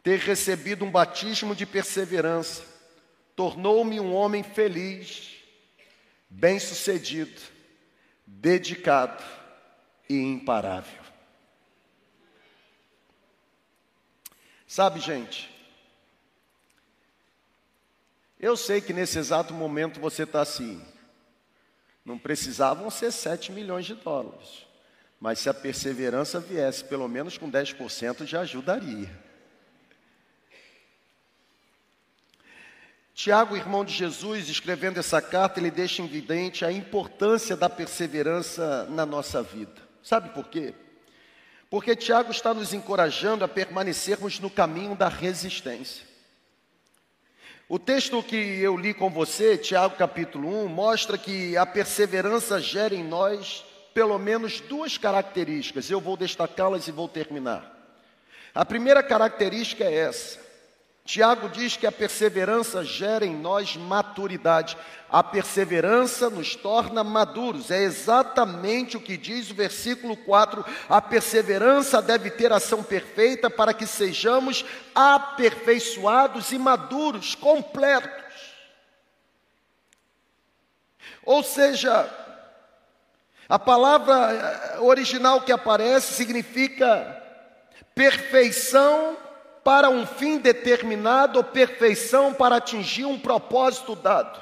ter 0.02 0.18
recebido 0.18 0.84
um 0.84 0.90
batismo 0.90 1.54
de 1.54 1.66
perseverança 1.66 2.76
tornou-me 3.36 4.00
um 4.00 4.14
homem 4.14 4.42
feliz, 4.42 5.36
bem-sucedido, 6.30 7.38
dedicado 8.26 9.22
e 10.08 10.14
imparável. 10.16 11.04
Sabe, 14.66 14.98
gente, 15.00 15.54
eu 18.46 18.56
sei 18.56 18.80
que 18.80 18.92
nesse 18.92 19.18
exato 19.18 19.52
momento 19.52 19.98
você 19.98 20.22
está 20.22 20.40
assim. 20.40 20.80
Não 22.04 22.16
precisavam 22.16 22.88
ser 22.90 23.10
7 23.10 23.50
milhões 23.50 23.84
de 23.84 23.94
dólares. 23.94 24.66
Mas 25.20 25.40
se 25.40 25.48
a 25.48 25.54
perseverança 25.54 26.38
viesse 26.38 26.84
pelo 26.84 27.08
menos 27.08 27.36
com 27.36 27.50
10%, 27.50 28.24
já 28.24 28.40
ajudaria. 28.40 29.10
Tiago, 33.14 33.56
irmão 33.56 33.84
de 33.84 33.94
Jesus, 33.94 34.48
escrevendo 34.48 35.00
essa 35.00 35.22
carta, 35.22 35.58
ele 35.58 35.70
deixa 35.70 36.02
evidente 36.02 36.64
a 36.64 36.70
importância 36.70 37.56
da 37.56 37.68
perseverança 37.68 38.86
na 38.90 39.06
nossa 39.06 39.42
vida. 39.42 39.80
Sabe 40.02 40.28
por 40.28 40.48
quê? 40.48 40.74
Porque 41.68 41.96
Tiago 41.96 42.30
está 42.30 42.54
nos 42.54 42.72
encorajando 42.72 43.42
a 43.42 43.48
permanecermos 43.48 44.38
no 44.38 44.50
caminho 44.50 44.94
da 44.94 45.08
resistência. 45.08 46.06
O 47.68 47.80
texto 47.80 48.22
que 48.22 48.36
eu 48.36 48.76
li 48.76 48.94
com 48.94 49.10
você, 49.10 49.58
Tiago 49.58 49.96
capítulo 49.96 50.66
1, 50.66 50.68
mostra 50.68 51.18
que 51.18 51.56
a 51.56 51.66
perseverança 51.66 52.60
gera 52.60 52.94
em 52.94 53.02
nós 53.02 53.64
pelo 53.92 54.16
menos 54.20 54.60
duas 54.60 54.96
características. 54.96 55.90
Eu 55.90 56.00
vou 56.00 56.16
destacá-las 56.16 56.86
e 56.86 56.92
vou 56.92 57.08
terminar. 57.08 57.74
A 58.54 58.64
primeira 58.64 59.02
característica 59.02 59.82
é 59.82 59.94
essa: 59.94 60.38
Tiago 61.06 61.48
diz 61.48 61.76
que 61.76 61.86
a 61.86 61.92
perseverança 61.92 62.82
gera 62.82 63.24
em 63.24 63.34
nós 63.34 63.76
maturidade. 63.76 64.76
A 65.08 65.22
perseverança 65.22 66.28
nos 66.28 66.56
torna 66.56 67.04
maduros. 67.04 67.70
É 67.70 67.80
exatamente 67.80 68.96
o 68.96 69.00
que 69.00 69.16
diz 69.16 69.48
o 69.48 69.54
versículo 69.54 70.16
4. 70.16 70.64
A 70.88 71.00
perseverança 71.00 72.02
deve 72.02 72.28
ter 72.28 72.52
ação 72.52 72.82
perfeita 72.82 73.48
para 73.48 73.72
que 73.72 73.86
sejamos 73.86 74.64
aperfeiçoados 74.92 76.50
e 76.50 76.58
maduros, 76.58 77.36
completos. 77.36 78.24
Ou 81.24 81.44
seja, 81.44 82.10
a 83.48 83.60
palavra 83.60 84.80
original 84.80 85.40
que 85.40 85.52
aparece 85.52 86.14
significa 86.14 87.22
perfeição 87.94 89.16
para 89.66 89.90
um 89.90 90.06
fim 90.06 90.38
determinado 90.38 91.40
ou 91.40 91.44
perfeição 91.44 92.32
para 92.32 92.54
atingir 92.54 93.04
um 93.04 93.18
propósito 93.18 93.96
dado. 93.96 94.40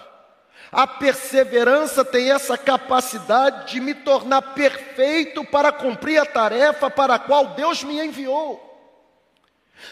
A 0.70 0.86
perseverança 0.86 2.04
tem 2.04 2.30
essa 2.30 2.58
capacidade 2.58 3.72
de 3.72 3.80
me 3.80 3.94
tornar 3.94 4.42
perfeito 4.52 5.42
para 5.42 5.72
cumprir 5.72 6.18
a 6.18 6.26
tarefa 6.26 6.90
para 6.90 7.14
a 7.14 7.18
qual 7.18 7.46
Deus 7.54 7.82
me 7.82 8.04
enviou. 8.04 8.60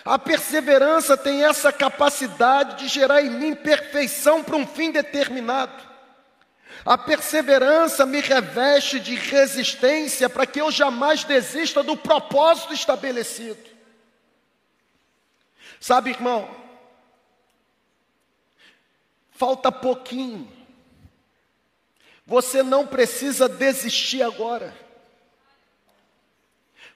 A 0.04 0.18
perseverança 0.18 1.16
tem 1.16 1.42
essa 1.42 1.72
capacidade 1.72 2.80
de 2.80 2.88
gerar 2.88 3.22
em 3.22 3.30
mim 3.30 3.54
perfeição 3.54 4.44
para 4.44 4.56
um 4.56 4.66
fim 4.66 4.90
determinado. 4.90 5.82
A 6.84 6.98
perseverança 6.98 8.04
me 8.04 8.20
reveste 8.20 9.00
de 9.00 9.14
resistência 9.14 10.28
para 10.28 10.44
que 10.44 10.60
eu 10.60 10.70
jamais 10.70 11.24
desista 11.24 11.82
do 11.82 11.96
propósito 11.96 12.74
estabelecido. 12.74 13.71
Sabe, 15.82 16.10
irmão, 16.10 16.48
falta 19.32 19.72
pouquinho. 19.72 20.48
Você 22.24 22.62
não 22.62 22.86
precisa 22.86 23.48
desistir 23.48 24.22
agora. 24.22 24.72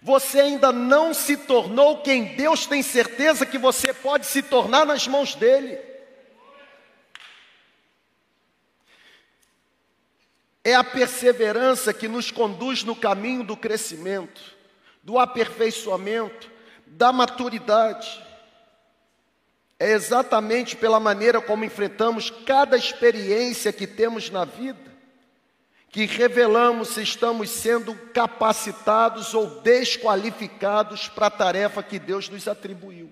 Você 0.01 0.39
ainda 0.39 0.71
não 0.71 1.13
se 1.13 1.37
tornou 1.37 2.01
quem 2.01 2.37
Deus 2.37 2.65
tem 2.65 2.81
certeza 2.81 3.45
que 3.45 3.59
você 3.59 3.93
pode 3.93 4.25
se 4.25 4.41
tornar 4.41 4.87
nas 4.87 5.09
mãos 5.09 5.35
dEle. 5.35 5.81
É 10.63 10.77
a 10.77 10.85
perseverança 10.85 11.93
que 11.93 12.07
nos 12.07 12.31
conduz 12.31 12.85
no 12.85 12.95
caminho 12.95 13.43
do 13.43 13.57
crescimento, 13.57 14.41
do 15.03 15.19
aperfeiçoamento, 15.19 16.49
da 16.87 17.13
maturidade. 17.13 18.26
É 19.79 19.91
exatamente 19.93 20.77
pela 20.77 20.99
maneira 20.99 21.41
como 21.41 21.65
enfrentamos 21.65 22.31
cada 22.31 22.77
experiência 22.77 23.73
que 23.73 23.87
temos 23.87 24.31
na 24.31 24.45
vida 24.45 24.87
que 25.97 26.05
revelamos 26.05 26.89
se 26.89 27.03
estamos 27.03 27.49
sendo 27.49 27.95
capacitados 28.13 29.33
ou 29.33 29.63
desqualificados 29.63 31.09
para 31.09 31.29
a 31.29 31.31
tarefa 31.31 31.83
que 31.83 31.99
Deus 31.99 32.29
nos 32.29 32.47
atribuiu. 32.47 33.11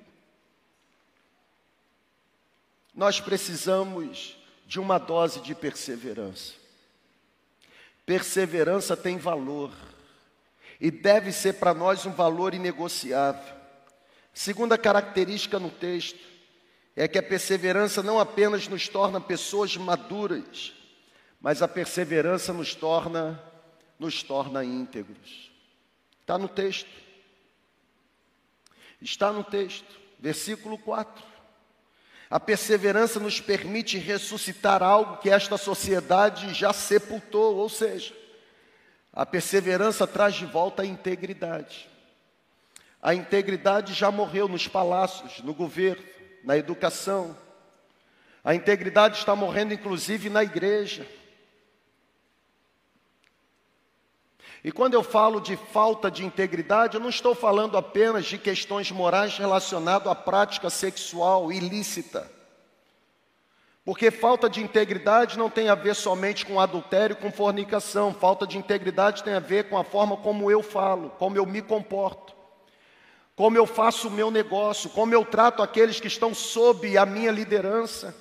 Nós 2.94 3.22
precisamos 3.22 4.37
de 4.66 4.79
uma 4.79 4.98
dose 4.98 5.40
de 5.40 5.55
perseverança. 5.55 6.53
Perseverança 8.05 8.94
tem 8.94 9.16
valor 9.16 9.72
e 10.79 10.90
deve 10.90 11.33
ser 11.33 11.55
para 11.55 11.72
nós 11.72 12.05
um 12.05 12.12
valor 12.12 12.53
inegociável. 12.53 13.55
Segunda 14.35 14.77
característica 14.77 15.59
no 15.59 15.70
texto 15.70 16.20
é 16.97 17.09
que 17.09 17.19
a 17.19 17.23
perseverança 17.23 18.03
não 18.03 18.21
apenas 18.21 18.69
nos 18.69 18.89
torna 18.89 19.21
pessoas 19.21 19.77
maduras, 19.77 20.73
mas 21.41 21.63
a 21.63 21.69
perseverança 21.69 22.53
nos 22.53 22.75
torna 22.75 23.43
nos 23.99 24.23
torna 24.23 24.65
íntegros. 24.65 25.51
Está 26.21 26.37
no 26.37 26.49
texto. 26.49 26.91
Está 29.01 29.33
no 29.33 29.45
texto, 29.45 30.01
versículo 30.19 30.79
4. 30.79 31.25
A 32.31 32.41
perseverança 32.41 33.21
nos 33.21 33.41
permite 33.41 33.99
ressuscitar 33.99 34.83
algo 34.83 35.19
que 35.19 35.31
esta 35.31 35.57
sociedade 35.57 36.53
já 36.55 36.73
sepultou, 36.73 37.57
ou 37.57 37.69
seja, 37.69 38.15
a 39.13 39.25
perseverança 39.25 40.07
traz 40.07 40.35
de 40.35 40.47
volta 40.47 40.83
a 40.83 40.87
integridade. 40.87 41.89
A 43.01 43.15
integridade 43.15 43.93
já 43.93 44.11
morreu 44.11 44.49
nos 44.49 44.67
palácios, 44.67 45.41
no 45.41 45.53
governo, 45.53 46.03
na 46.45 46.57
educação. 46.57 47.37
A 48.45 48.55
integridade 48.55 49.17
está 49.17 49.35
morrendo, 49.35 49.73
inclusive, 49.73 50.29
na 50.29 50.45
igreja. 50.45 51.07
E 54.63 54.73
quando 54.73 54.95
eu 54.95 55.03
falo 55.03 55.41
de 55.41 55.57
falta 55.57 56.11
de 56.11 56.25
integridade, 56.25 56.97
eu 56.97 57.01
não 57.01 57.11
estou 57.11 57.35
falando 57.35 57.77
apenas 57.77 58.25
de 58.25 58.39
questões 58.39 58.91
morais 58.91 59.37
relacionadas 59.37 60.09
à 60.09 60.15
prática 60.15 60.71
sexual 60.71 61.53
ilícita. 61.53 62.31
Porque 63.85 64.11
falta 64.11 64.49
de 64.49 64.63
integridade 64.63 65.37
não 65.39 65.51
tem 65.51 65.69
a 65.69 65.75
ver 65.75 65.95
somente 65.95 66.47
com 66.47 66.59
adultério, 66.59 67.17
com 67.17 67.31
fornicação. 67.31 68.15
Falta 68.15 68.47
de 68.47 68.57
integridade 68.57 69.23
tem 69.23 69.35
a 69.35 69.41
ver 69.41 69.69
com 69.69 69.77
a 69.77 69.85
forma 69.85 70.17
como 70.17 70.51
eu 70.51 70.63
falo, 70.63 71.11
como 71.19 71.37
eu 71.37 71.45
me 71.45 71.61
comporto, 71.61 72.34
como 73.37 73.57
eu 73.57 73.66
faço 73.66 74.09
o 74.09 74.11
meu 74.11 74.31
negócio, 74.31 74.90
como 74.90 75.12
eu 75.12 75.25
trato 75.25 75.62
aqueles 75.62 75.99
que 75.99 76.07
estão 76.07 76.33
sob 76.33 76.97
a 76.97 77.05
minha 77.05 77.31
liderança. 77.31 78.14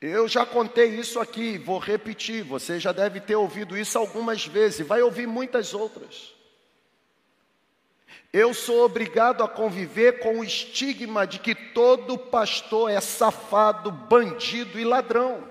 Eu 0.00 0.28
já 0.28 0.46
contei 0.46 0.86
isso 0.90 1.18
aqui, 1.18 1.58
vou 1.58 1.78
repetir, 1.78 2.42
você 2.44 2.78
já 2.78 2.92
deve 2.92 3.20
ter 3.20 3.36
ouvido 3.36 3.76
isso 3.76 3.98
algumas 3.98 4.46
vezes, 4.46 4.86
vai 4.86 5.02
ouvir 5.02 5.26
muitas 5.26 5.74
outras. 5.74 6.34
Eu 8.32 8.54
sou 8.54 8.84
obrigado 8.84 9.42
a 9.42 9.48
conviver 9.48 10.20
com 10.20 10.38
o 10.38 10.44
estigma 10.44 11.26
de 11.26 11.38
que 11.38 11.54
todo 11.54 12.16
pastor 12.16 12.90
é 12.90 13.00
safado, 13.00 13.90
bandido 13.90 14.78
e 14.78 14.84
ladrão. 14.84 15.50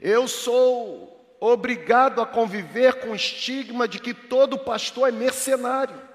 Eu 0.00 0.28
sou 0.28 1.17
obrigado 1.40 2.20
a 2.20 2.26
conviver 2.26 2.94
com 3.00 3.10
o 3.10 3.16
estigma 3.16 3.86
de 3.86 3.98
que 3.98 4.12
todo 4.12 4.58
pastor 4.58 5.08
é 5.08 5.12
mercenário. 5.12 6.08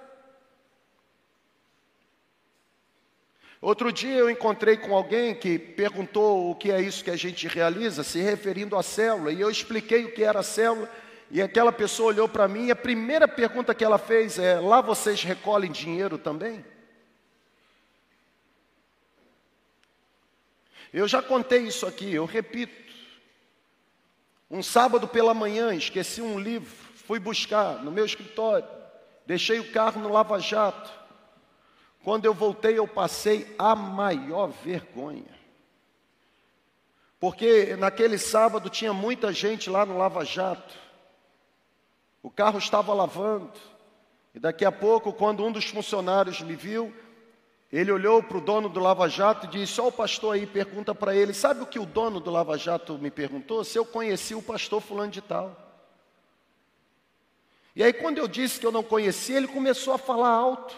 Outro 3.61 3.93
dia 3.93 4.15
eu 4.15 4.29
encontrei 4.29 4.75
com 4.75 4.93
alguém 4.93 5.33
que 5.33 5.57
perguntou 5.57 6.51
o 6.51 6.55
que 6.55 6.69
é 6.69 6.81
isso 6.81 7.01
que 7.01 7.09
a 7.09 7.15
gente 7.15 7.47
realiza, 7.47 8.03
se 8.03 8.19
referindo 8.19 8.75
à 8.75 8.83
célula, 8.83 9.31
e 9.31 9.39
eu 9.39 9.49
expliquei 9.49 10.03
o 10.03 10.11
que 10.11 10.21
era 10.21 10.41
a 10.41 10.43
célula, 10.43 10.91
e 11.31 11.41
aquela 11.41 11.71
pessoa 11.71 12.09
olhou 12.09 12.27
para 12.27 12.47
mim 12.47 12.65
e 12.65 12.71
a 12.71 12.75
primeira 12.75 13.25
pergunta 13.25 13.73
que 13.73 13.83
ela 13.83 13.97
fez 13.97 14.37
é: 14.37 14.59
lá 14.59 14.81
vocês 14.81 15.23
recolhem 15.23 15.71
dinheiro 15.71 16.17
também? 16.17 16.63
Eu 20.93 21.07
já 21.07 21.21
contei 21.21 21.61
isso 21.61 21.87
aqui, 21.87 22.13
eu 22.13 22.25
repito. 22.25 22.82
Um 24.49 24.61
sábado 24.61 25.07
pela 25.07 25.33
manhã, 25.33 25.73
esqueci 25.73 26.21
um 26.21 26.39
livro, 26.39 26.69
fui 26.95 27.19
buscar 27.19 27.83
no 27.83 27.91
meu 27.91 28.05
escritório, 28.05 28.67
deixei 29.25 29.59
o 29.59 29.71
carro 29.71 30.01
no 30.01 30.09
lava-jato. 30.09 30.91
Quando 32.03 32.25
eu 32.25 32.33
voltei, 32.33 32.77
eu 32.77 32.87
passei 32.87 33.55
a 33.57 33.75
maior 33.75 34.47
vergonha. 34.47 35.33
Porque 37.23 37.77
naquele 37.77 38.17
sábado 38.17 38.69
tinha 38.69 38.91
muita 38.91 39.31
gente 39.31 39.69
lá 39.69 39.85
no 39.85 39.97
Lava 39.97 40.25
Jato. 40.25 40.75
O 42.21 42.29
carro 42.29 42.59
estava 42.59 42.93
lavando. 42.93 43.53
E 44.35 44.39
daqui 44.39 44.65
a 44.65 44.71
pouco, 44.73 45.13
quando 45.13 45.45
um 45.45 45.49
dos 45.49 45.63
funcionários 45.63 46.41
me 46.41 46.53
viu, 46.53 46.93
ele 47.79 47.91
olhou 47.91 48.21
para 48.21 48.37
o 48.37 48.41
dono 48.41 48.69
do 48.69 48.79
Lava 48.79 49.09
Jato 49.09 49.47
e 49.47 49.49
disse: 49.49 49.81
Ó, 49.81 49.87
o 49.87 49.91
pastor 49.91 50.35
aí 50.35 50.45
pergunta 50.45 50.93
para 50.93 51.15
ele: 51.15 51.33
Sabe 51.33 51.63
o 51.63 51.65
que 51.65 51.79
o 51.79 51.87
dono 51.87 52.19
do 52.19 52.29
Lava 52.29 52.55
Jato 52.55 52.99
me 52.99 53.09
perguntou? 53.09 53.63
Se 53.63 53.79
eu 53.79 53.83
conheci 53.83 54.35
o 54.35 54.43
pastor 54.43 54.79
Fulano 54.79 55.11
de 55.11 55.21
Tal. 55.21 55.57
E 57.75 57.83
aí, 57.83 57.91
quando 57.91 58.19
eu 58.19 58.27
disse 58.27 58.59
que 58.59 58.67
eu 58.67 58.71
não 58.71 58.83
conhecia, 58.83 59.37
ele 59.37 59.47
começou 59.47 59.95
a 59.95 59.97
falar 59.97 60.29
alto. 60.29 60.77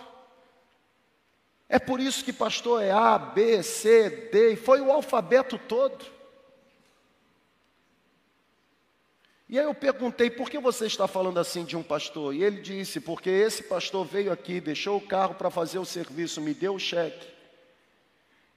É 1.67 1.77
por 1.77 1.99
isso 1.99 2.23
que 2.23 2.31
pastor 2.31 2.81
é 2.81 2.91
A, 2.91 3.17
B, 3.17 3.62
C, 3.62 4.29
D, 4.31 4.53
e 4.53 4.55
foi 4.55 4.79
o 4.79 4.89
alfabeto 4.89 5.58
todo. 5.58 6.14
E 9.47 9.60
aí 9.60 9.65
eu 9.65 9.75
perguntei, 9.75 10.29
por 10.29 10.49
que 10.49 10.58
você 10.58 10.88
está 10.88 11.08
falando 11.08 11.39
assim 11.39 11.63
de 11.63 11.77
um 11.77 11.84
pastor? 11.84 12.34
E 12.34 12.43
ele 12.43 12.62
disse, 12.62 12.99
porque 12.99 13.29
esse 13.29 13.63
pastor 13.63 14.05
veio 14.05 14.31
aqui, 14.31 14.60
deixou 14.60 14.97
o 14.97 15.08
carro 15.08 15.36
para 15.36 15.51
fazer 15.51 15.77
o 15.77 15.86
serviço, 15.86 16.41
me 16.41 16.53
deu 16.53 16.73
o 16.73 16.79
cheque. 16.79 17.27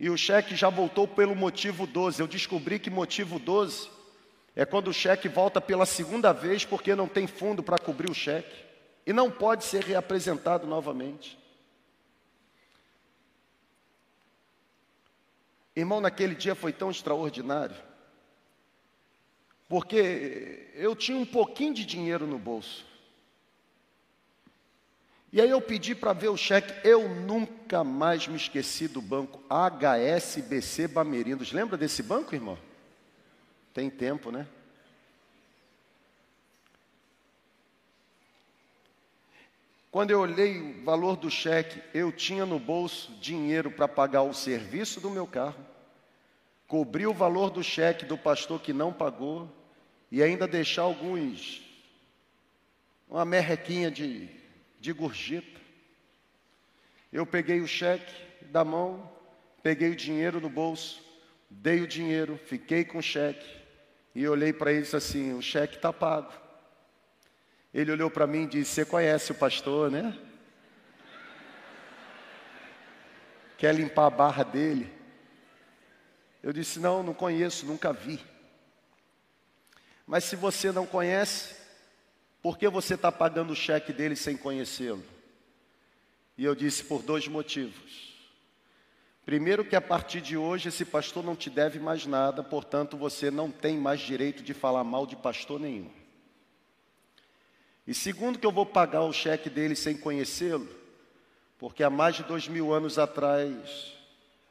E 0.00 0.08
o 0.08 0.16
cheque 0.16 0.56
já 0.56 0.70
voltou 0.70 1.06
pelo 1.06 1.34
motivo 1.34 1.86
12. 1.86 2.20
Eu 2.20 2.26
descobri 2.26 2.78
que 2.78 2.88
motivo 2.88 3.38
12 3.38 3.90
é 4.56 4.64
quando 4.64 4.88
o 4.88 4.94
cheque 4.94 5.28
volta 5.28 5.60
pela 5.60 5.84
segunda 5.84 6.32
vez 6.32 6.64
porque 6.64 6.94
não 6.94 7.06
tem 7.06 7.26
fundo 7.26 7.62
para 7.62 7.78
cobrir 7.78 8.10
o 8.10 8.14
cheque. 8.14 8.64
E 9.04 9.12
não 9.12 9.30
pode 9.30 9.64
ser 9.64 9.82
reapresentado 9.82 10.66
novamente. 10.66 11.38
Irmão, 15.74 16.00
naquele 16.00 16.34
dia 16.34 16.54
foi 16.54 16.72
tão 16.72 16.90
extraordinário, 16.90 17.76
porque 19.68 20.70
eu 20.74 20.96
tinha 20.96 21.18
um 21.18 21.26
pouquinho 21.26 21.74
de 21.74 21.84
dinheiro 21.84 22.26
no 22.26 22.38
bolso. 22.38 22.86
E 25.30 25.42
aí 25.42 25.50
eu 25.50 25.60
pedi 25.60 25.94
para 25.94 26.14
ver 26.14 26.28
o 26.28 26.38
cheque, 26.38 26.72
eu 26.88 27.06
nunca 27.06 27.84
mais 27.84 28.26
me 28.26 28.36
esqueci 28.36 28.88
do 28.88 29.02
banco 29.02 29.42
HSBC 29.50 30.88
Bamerindos. 30.88 31.52
Lembra 31.52 31.76
desse 31.76 32.02
banco, 32.02 32.34
irmão? 32.34 32.58
Tem 33.74 33.90
tempo, 33.90 34.30
né? 34.30 34.46
Quando 39.90 40.12
eu 40.12 40.20
olhei 40.20 40.60
o 40.60 40.84
valor 40.84 41.16
do 41.16 41.30
cheque, 41.30 41.82
eu 41.92 42.10
tinha 42.10 42.46
no 42.46 42.58
bolso 42.58 43.12
dinheiro 43.20 43.70
para 43.70 43.86
pagar 43.86 44.22
o 44.22 44.32
serviço 44.32 44.98
do 44.98 45.10
meu 45.10 45.26
carro, 45.26 45.58
cobrir 46.66 47.06
o 47.06 47.12
valor 47.12 47.50
do 47.50 47.62
cheque 47.62 48.06
do 48.06 48.16
pastor 48.16 48.60
que 48.60 48.72
não 48.72 48.92
pagou 48.92 49.57
e 50.10 50.22
ainda 50.22 50.46
deixar 50.46 50.82
alguns, 50.82 51.62
uma 53.08 53.24
merrequinha 53.24 53.90
de, 53.90 54.28
de 54.80 54.92
gorjeta. 54.92 55.60
Eu 57.12 57.26
peguei 57.26 57.60
o 57.60 57.68
cheque 57.68 58.12
da 58.46 58.64
mão, 58.64 59.10
peguei 59.62 59.90
o 59.90 59.96
dinheiro 59.96 60.40
no 60.40 60.48
bolso, 60.48 61.02
dei 61.50 61.80
o 61.80 61.86
dinheiro, 61.86 62.38
fiquei 62.46 62.84
com 62.84 62.98
o 62.98 63.02
cheque 63.02 63.46
e 64.14 64.26
olhei 64.26 64.52
para 64.52 64.70
ele 64.70 64.80
e 64.80 64.82
disse 64.82 64.96
assim: 64.96 65.32
o 65.34 65.42
cheque 65.42 65.76
está 65.76 65.92
pago. 65.92 66.32
Ele 67.72 67.92
olhou 67.92 68.10
para 68.10 68.26
mim 68.26 68.44
e 68.44 68.46
disse: 68.46 68.72
Você 68.72 68.84
conhece 68.84 69.32
o 69.32 69.34
pastor, 69.34 69.90
né? 69.90 70.16
Quer 73.56 73.74
limpar 73.74 74.06
a 74.06 74.10
barra 74.10 74.42
dele? 74.42 74.92
Eu 76.42 76.52
disse: 76.52 76.80
Não, 76.80 77.02
não 77.02 77.14
conheço, 77.14 77.66
nunca 77.66 77.92
vi. 77.92 78.20
Mas 80.08 80.24
se 80.24 80.36
você 80.36 80.72
não 80.72 80.86
conhece, 80.86 81.54
por 82.40 82.56
que 82.56 82.66
você 82.66 82.94
está 82.94 83.12
pagando 83.12 83.52
o 83.52 83.56
cheque 83.56 83.92
dele 83.92 84.16
sem 84.16 84.38
conhecê-lo? 84.38 85.04
E 86.38 86.46
eu 86.46 86.54
disse: 86.54 86.82
Por 86.82 87.02
dois 87.02 87.28
motivos. 87.28 88.08
Primeiro, 89.26 89.66
que 89.66 89.76
a 89.76 89.80
partir 89.82 90.22
de 90.22 90.34
hoje 90.34 90.70
esse 90.70 90.86
pastor 90.86 91.22
não 91.22 91.36
te 91.36 91.50
deve 91.50 91.78
mais 91.78 92.06
nada, 92.06 92.42
portanto 92.42 92.96
você 92.96 93.30
não 93.30 93.50
tem 93.50 93.76
mais 93.76 94.00
direito 94.00 94.42
de 94.42 94.54
falar 94.54 94.82
mal 94.82 95.06
de 95.06 95.14
pastor 95.14 95.60
nenhum. 95.60 95.90
E 97.86 97.92
segundo, 97.92 98.38
que 98.38 98.46
eu 98.46 98.52
vou 98.52 98.64
pagar 98.64 99.02
o 99.02 99.12
cheque 99.12 99.50
dele 99.50 99.76
sem 99.76 99.94
conhecê-lo, 99.94 100.66
porque 101.58 101.82
há 101.82 101.90
mais 101.90 102.16
de 102.16 102.22
dois 102.22 102.48
mil 102.48 102.72
anos 102.72 102.98
atrás 102.98 103.92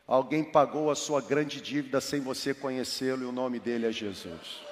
alguém 0.06 0.44
pagou 0.44 0.92
a 0.92 0.96
sua 0.96 1.20
grande 1.20 1.60
dívida 1.60 2.00
sem 2.00 2.22
você 2.22 2.54
conhecê-lo 2.54 3.24
e 3.24 3.26
o 3.26 3.32
nome 3.32 3.60
dele 3.60 3.88
é 3.88 3.92
Jesus. 3.92 4.67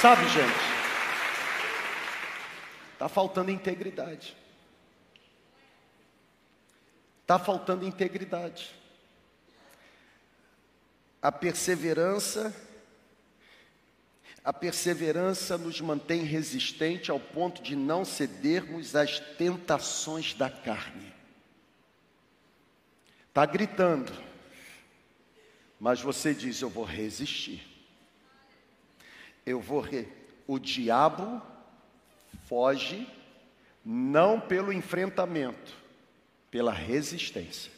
Sabe, 0.00 0.28
gente? 0.28 0.76
Está 2.92 3.08
faltando 3.08 3.50
integridade. 3.50 4.36
Está 7.22 7.38
faltando 7.38 7.86
integridade. 7.86 8.74
A 11.22 11.32
perseverança, 11.32 12.54
a 14.44 14.52
perseverança 14.52 15.56
nos 15.56 15.80
mantém 15.80 16.24
resistente 16.24 17.10
ao 17.10 17.18
ponto 17.18 17.62
de 17.62 17.74
não 17.74 18.04
cedermos 18.04 18.94
às 18.94 19.18
tentações 19.18 20.34
da 20.34 20.50
carne. 20.50 21.10
Está 23.28 23.46
gritando, 23.46 24.12
mas 25.80 26.02
você 26.02 26.34
diz: 26.34 26.60
Eu 26.60 26.68
vou 26.68 26.84
resistir. 26.84 27.75
Eu 29.46 29.60
vou. 29.60 29.80
Re... 29.80 30.08
O 30.46 30.58
diabo 30.58 31.40
foge 32.46 33.08
não 33.84 34.40
pelo 34.40 34.72
enfrentamento, 34.72 35.72
pela 36.50 36.72
resistência. 36.72 37.70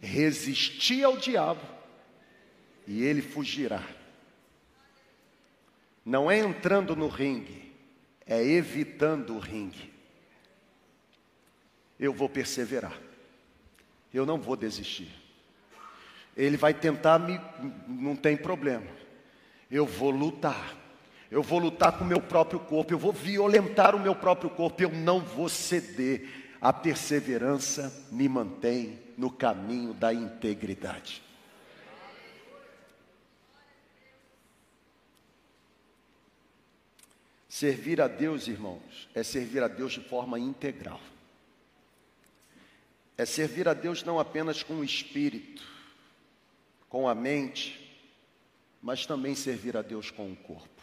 Resistir 0.00 1.04
ao 1.04 1.16
diabo 1.16 1.62
e 2.86 3.02
ele 3.04 3.22
fugirá. 3.22 3.82
Não 6.04 6.28
é 6.28 6.38
entrando 6.38 6.96
no 6.96 7.06
ringue, 7.06 7.72
é 8.26 8.42
evitando 8.42 9.34
o 9.34 9.38
ringue. 9.38 9.92
Eu 11.98 12.12
vou 12.12 12.28
perseverar. 12.28 12.98
Eu 14.12 14.26
não 14.26 14.40
vou 14.40 14.56
desistir. 14.56 15.08
Ele 16.36 16.56
vai 16.56 16.74
tentar 16.74 17.20
me, 17.20 17.40
não 17.86 18.16
tem 18.16 18.36
problema. 18.36 19.01
Eu 19.72 19.84
vou 19.84 20.10
lutar 20.10 20.80
eu 21.32 21.42
vou 21.42 21.58
lutar 21.58 21.96
com 21.96 22.04
o 22.04 22.06
meu 22.06 22.20
próprio 22.20 22.60
corpo, 22.60 22.92
eu 22.92 22.98
vou 22.98 23.10
violentar 23.10 23.96
o 23.96 23.98
meu 23.98 24.14
próprio 24.14 24.50
corpo, 24.50 24.82
eu 24.82 24.90
não 24.90 25.20
vou 25.20 25.48
ceder. 25.48 26.28
A 26.60 26.74
perseverança 26.74 27.90
me 28.12 28.28
mantém 28.28 29.00
no 29.16 29.30
caminho 29.30 29.94
da 29.94 30.12
integridade. 30.12 31.22
Servir 37.48 37.98
a 38.02 38.08
Deus, 38.08 38.46
irmãos, 38.46 39.08
é 39.14 39.22
servir 39.22 39.62
a 39.62 39.68
Deus 39.68 39.94
de 39.94 40.00
forma 40.00 40.38
integral. 40.38 41.00
É 43.16 43.24
servir 43.24 43.66
a 43.66 43.72
Deus 43.72 44.04
não 44.04 44.20
apenas 44.20 44.62
com 44.62 44.74
o 44.74 44.84
espírito, 44.84 45.62
com 46.90 47.08
a 47.08 47.14
mente, 47.14 47.81
mas 48.82 49.06
também 49.06 49.34
servir 49.34 49.76
a 49.76 49.82
Deus 49.82 50.10
com 50.10 50.32
o 50.32 50.36
corpo. 50.36 50.82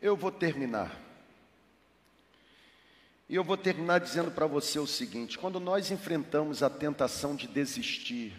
Eu 0.00 0.16
vou 0.16 0.32
terminar. 0.32 0.98
E 3.28 3.36
eu 3.36 3.44
vou 3.44 3.56
terminar 3.56 4.00
dizendo 4.00 4.30
para 4.32 4.46
você 4.46 4.78
o 4.78 4.86
seguinte: 4.86 5.38
quando 5.38 5.60
nós 5.60 5.90
enfrentamos 5.92 6.62
a 6.62 6.68
tentação 6.68 7.36
de 7.36 7.46
desistir, 7.46 8.34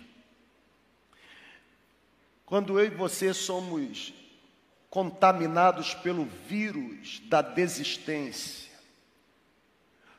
quando 2.46 2.78
eu 2.78 2.86
e 2.86 2.90
você 2.90 3.34
somos 3.34 4.14
contaminados 4.90 5.96
pelo 5.96 6.26
vírus 6.26 7.22
da 7.26 7.42
desistência, 7.42 8.70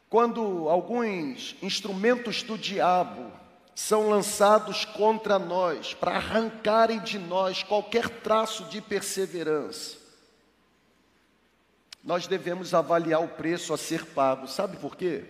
quando 0.09 0.69
alguns 0.69 1.55
instrumentos 1.63 2.43
do 2.43 2.57
diabo 2.57 3.44
são 3.75 4.09
lançados 4.09 4.85
contra 4.85 5.39
nós 5.39 5.95
para 5.95 6.13
arrancarem 6.13 7.01
de 7.01 7.19
nós 7.19 7.63
qualquer 7.63 8.09
traço 8.09 8.65
de 8.65 8.81
perseverança, 8.81 9.99
nós 12.05 12.27
devemos 12.27 12.75
avaliar 12.75 13.23
o 13.23 13.29
preço 13.29 13.73
a 13.73 13.79
ser 13.79 14.05
pago. 14.05 14.47
Sabe 14.47 14.77
por 14.77 14.95
quê? 14.95 15.25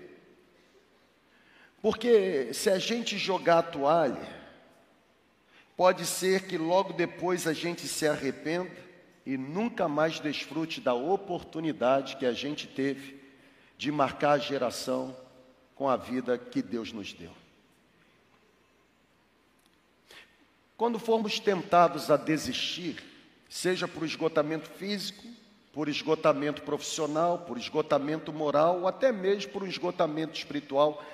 Porque 1.80 2.52
se 2.52 2.68
a 2.68 2.78
gente 2.78 3.16
jogar 3.16 3.58
a 3.58 3.62
toalha, 3.62 4.28
pode 5.76 6.04
ser 6.04 6.46
que 6.46 6.58
logo 6.58 6.92
depois 6.92 7.46
a 7.46 7.52
gente 7.52 7.86
se 7.86 8.08
arrependa 8.08 8.74
e 9.24 9.36
nunca 9.36 9.86
mais 9.86 10.18
desfrute 10.18 10.80
da 10.80 10.94
oportunidade 10.94 12.16
que 12.16 12.26
a 12.26 12.32
gente 12.32 12.66
teve 12.66 13.22
de 13.78 13.92
marcar 13.92 14.32
a 14.32 14.38
geração 14.38 15.16
com 15.76 15.88
a 15.88 15.96
vida 15.96 16.36
que 16.36 16.60
Deus 16.60 16.92
nos 16.92 17.12
deu. 17.12 17.43
Quando 20.76 20.98
formos 20.98 21.38
tentados 21.38 22.10
a 22.10 22.16
desistir, 22.16 23.02
seja 23.48 23.86
por 23.86 24.04
esgotamento 24.04 24.68
físico, 24.68 25.22
por 25.72 25.88
esgotamento 25.88 26.62
profissional, 26.62 27.38
por 27.38 27.58
esgotamento 27.58 28.32
moral, 28.32 28.80
ou 28.80 28.88
até 28.88 29.12
mesmo 29.12 29.52
por 29.52 29.62
um 29.62 29.66
esgotamento 29.66 30.36
espiritual. 30.36 31.04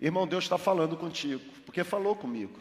Irmão, 0.00 0.26
Deus 0.26 0.44
está 0.44 0.58
falando 0.58 0.96
contigo, 0.96 1.42
porque 1.64 1.84
falou 1.84 2.14
comigo. 2.16 2.58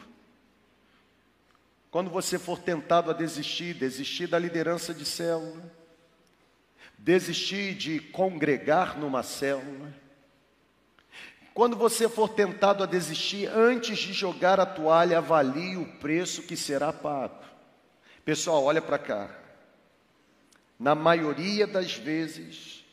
Quando 1.90 2.10
você 2.10 2.40
for 2.40 2.58
tentado 2.58 3.10
a 3.12 3.14
desistir, 3.14 3.74
desistir 3.74 4.28
da 4.28 4.40
liderança 4.40 4.94
de 4.94 5.06
célula, 5.06 5.62
desistir 6.98 7.76
de 7.76 8.00
congregar 8.00 8.98
numa 8.98 9.24
célula, 9.24 9.94
quando 11.54 11.76
você 11.76 12.08
for 12.08 12.30
tentado 12.30 12.84
a 12.84 12.88
desistir, 12.88 13.48
antes 13.48 14.00
de 14.00 14.14
jogar 14.14 14.60
a 14.60 14.66
toalha, 14.66 15.18
avalie 15.18 15.78
o 15.78 15.86
preço 15.86 16.44
que 16.44 16.56
será 16.56 16.94
pago. 16.94 17.44
Pessoal, 18.24 18.64
olha 18.64 18.82
para 18.82 18.98
cá 18.98 19.42
na 20.82 20.96
maioria 20.96 21.68
das 21.68 21.94
vezes, 21.94 22.84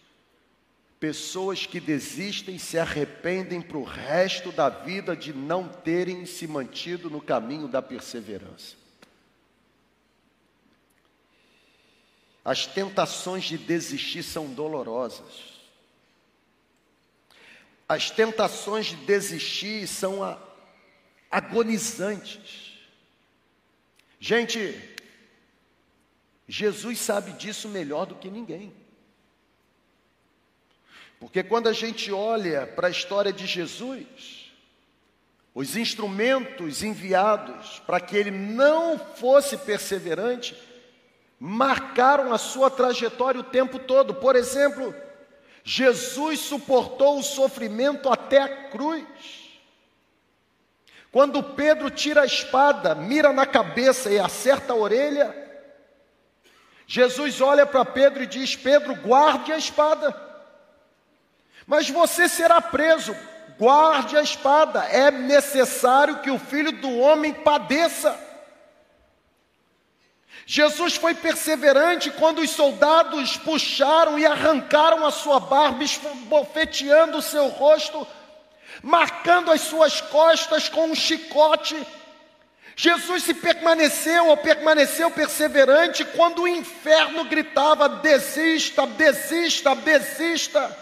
pessoas 1.00 1.64
que 1.64 1.80
desistem 1.80 2.58
se 2.58 2.78
arrependem 2.78 3.62
para 3.62 3.78
o 3.78 3.82
resto 3.82 4.52
da 4.52 4.68
vida 4.68 5.16
de 5.16 5.32
não 5.32 5.66
terem 5.66 6.26
se 6.26 6.46
mantido 6.46 7.08
no 7.08 7.18
caminho 7.18 7.66
da 7.66 7.80
perseverança. 7.80 8.76
As 12.44 12.66
tentações 12.66 13.44
de 13.44 13.56
desistir 13.56 14.22
são 14.22 14.52
dolorosas. 14.52 15.57
As 17.88 18.10
tentações 18.10 18.86
de 18.86 18.96
desistir 18.96 19.86
são 19.86 20.38
agonizantes. 21.30 22.78
Gente, 24.20 24.78
Jesus 26.46 26.98
sabe 26.98 27.32
disso 27.32 27.68
melhor 27.68 28.04
do 28.04 28.14
que 28.14 28.30
ninguém. 28.30 28.74
Porque 31.18 31.42
quando 31.42 31.68
a 31.68 31.72
gente 31.72 32.12
olha 32.12 32.66
para 32.66 32.88
a 32.88 32.90
história 32.90 33.32
de 33.32 33.46
Jesus, 33.46 34.52
os 35.54 35.76
instrumentos 35.76 36.82
enviados 36.82 37.80
para 37.80 38.00
que 38.00 38.16
ele 38.16 38.30
não 38.30 38.98
fosse 38.98 39.56
perseverante 39.56 40.56
marcaram 41.40 42.32
a 42.32 42.38
sua 42.38 42.70
trajetória 42.70 43.40
o 43.40 43.44
tempo 43.44 43.78
todo. 43.78 44.14
Por 44.14 44.36
exemplo, 44.36 44.94
Jesus 45.70 46.40
suportou 46.40 47.18
o 47.18 47.22
sofrimento 47.22 48.08
até 48.08 48.38
a 48.38 48.70
cruz. 48.70 49.04
Quando 51.12 51.42
Pedro 51.42 51.90
tira 51.90 52.22
a 52.22 52.24
espada, 52.24 52.94
mira 52.94 53.34
na 53.34 53.44
cabeça 53.44 54.10
e 54.10 54.18
acerta 54.18 54.72
a 54.72 54.76
orelha, 54.76 55.36
Jesus 56.86 57.42
olha 57.42 57.66
para 57.66 57.84
Pedro 57.84 58.22
e 58.22 58.26
diz: 58.26 58.56
Pedro, 58.56 58.94
guarde 58.94 59.52
a 59.52 59.58
espada. 59.58 60.18
Mas 61.66 61.90
você 61.90 62.30
será 62.30 62.62
preso, 62.62 63.14
guarde 63.58 64.16
a 64.16 64.22
espada. 64.22 64.84
É 64.84 65.10
necessário 65.10 66.20
que 66.20 66.30
o 66.30 66.38
filho 66.38 66.72
do 66.72 66.96
homem 66.96 67.34
padeça. 67.34 68.18
Jesus 70.50 70.96
foi 70.96 71.14
perseverante 71.14 72.10
quando 72.10 72.38
os 72.38 72.48
soldados 72.48 73.36
puxaram 73.36 74.18
e 74.18 74.24
arrancaram 74.24 75.04
a 75.04 75.10
sua 75.10 75.38
barba, 75.38 75.84
esbofeteando 75.84 77.18
o 77.18 77.22
seu 77.22 77.48
rosto, 77.48 78.06
marcando 78.82 79.52
as 79.52 79.60
suas 79.60 80.00
costas 80.00 80.66
com 80.70 80.86
um 80.86 80.94
chicote 80.94 81.76
Jesus 82.80 83.24
se 83.24 83.34
permaneceu 83.34 84.28
ou 84.28 84.36
permaneceu 84.36 85.10
perseverante 85.10 86.04
quando 86.04 86.42
o 86.42 86.48
inferno 86.48 87.24
gritava: 87.24 87.88
desista, 87.88 88.86
desista, 88.86 89.74
desista. 89.74 90.78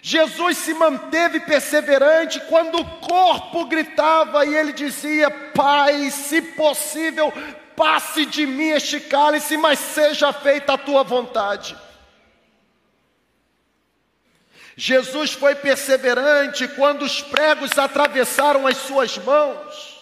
Jesus 0.00 0.56
se 0.58 0.72
manteve 0.72 1.40
perseverante 1.40 2.38
quando 2.48 2.78
o 2.78 2.84
corpo 3.00 3.64
gritava 3.64 4.46
e 4.46 4.54
ele 4.54 4.72
dizia: 4.72 5.28
Pai, 5.52 6.12
se 6.12 6.40
possível, 6.40 7.32
passe 7.76 8.26
de 8.26 8.46
mim 8.46 8.70
este 8.70 8.98
cálice, 9.00 9.56
mas 9.56 9.78
seja 9.78 10.32
feita 10.32 10.72
a 10.72 10.78
tua 10.78 11.04
vontade. 11.04 11.76
Jesus 14.76 15.32
foi 15.32 15.54
perseverante 15.54 16.68
quando 16.68 17.02
os 17.02 17.22
pregos 17.22 17.78
atravessaram 17.78 18.66
as 18.66 18.76
suas 18.76 19.16
mãos. 19.18 19.96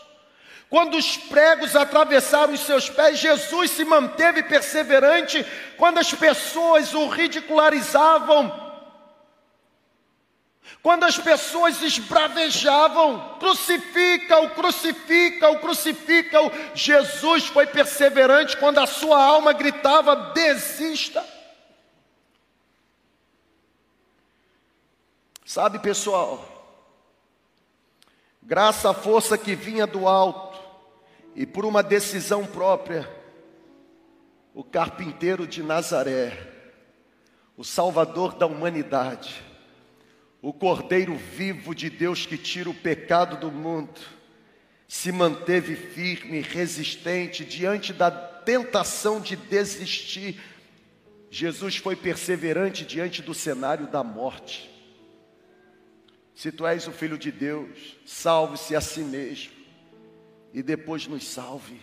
Quando 0.68 0.96
os 0.96 1.16
pregos 1.16 1.76
atravessaram 1.76 2.52
os 2.52 2.60
seus 2.60 2.90
pés, 2.90 3.18
Jesus 3.20 3.70
se 3.70 3.84
manteve 3.84 4.42
perseverante 4.42 5.46
quando 5.76 5.98
as 5.98 6.12
pessoas 6.12 6.94
o 6.94 7.06
ridicularizavam. 7.06 8.63
Quando 10.84 11.04
as 11.04 11.16
pessoas 11.16 11.80
esbravejavam, 11.80 13.38
crucifica-o, 13.38 14.50
crucifica-o, 14.50 15.58
crucifica-o, 15.58 16.52
Jesus 16.74 17.46
foi 17.46 17.66
perseverante 17.66 18.54
quando 18.58 18.80
a 18.80 18.86
sua 18.86 19.18
alma 19.18 19.54
gritava: 19.54 20.14
desista. 20.34 21.26
Sabe, 25.42 25.78
pessoal, 25.78 26.46
graça 28.42 28.90
à 28.90 28.92
força 28.92 29.38
que 29.38 29.54
vinha 29.54 29.86
do 29.86 30.06
alto 30.06 30.60
e 31.34 31.46
por 31.46 31.64
uma 31.64 31.82
decisão 31.82 32.44
própria, 32.44 33.10
o 34.52 34.62
carpinteiro 34.62 35.46
de 35.46 35.62
Nazaré, 35.62 36.46
o 37.56 37.64
salvador 37.64 38.34
da 38.34 38.46
humanidade, 38.46 39.53
o 40.44 40.52
cordeiro 40.52 41.16
vivo 41.16 41.74
de 41.74 41.88
Deus 41.88 42.26
que 42.26 42.36
tira 42.36 42.68
o 42.68 42.74
pecado 42.74 43.38
do 43.38 43.50
mundo, 43.50 43.98
se 44.86 45.10
manteve 45.10 45.74
firme 45.74 46.42
resistente 46.42 47.42
diante 47.46 47.94
da 47.94 48.10
tentação 48.10 49.22
de 49.22 49.36
desistir. 49.36 50.38
Jesus 51.30 51.78
foi 51.78 51.96
perseverante 51.96 52.84
diante 52.84 53.22
do 53.22 53.32
cenário 53.32 53.86
da 53.86 54.04
morte. 54.04 54.70
Se 56.34 56.52
tu 56.52 56.66
és 56.66 56.86
o 56.86 56.92
filho 56.92 57.16
de 57.16 57.32
Deus, 57.32 57.96
salve-se 58.04 58.76
a 58.76 58.82
si 58.82 59.00
mesmo 59.00 59.50
e 60.52 60.62
depois 60.62 61.06
nos 61.06 61.26
salve. 61.26 61.80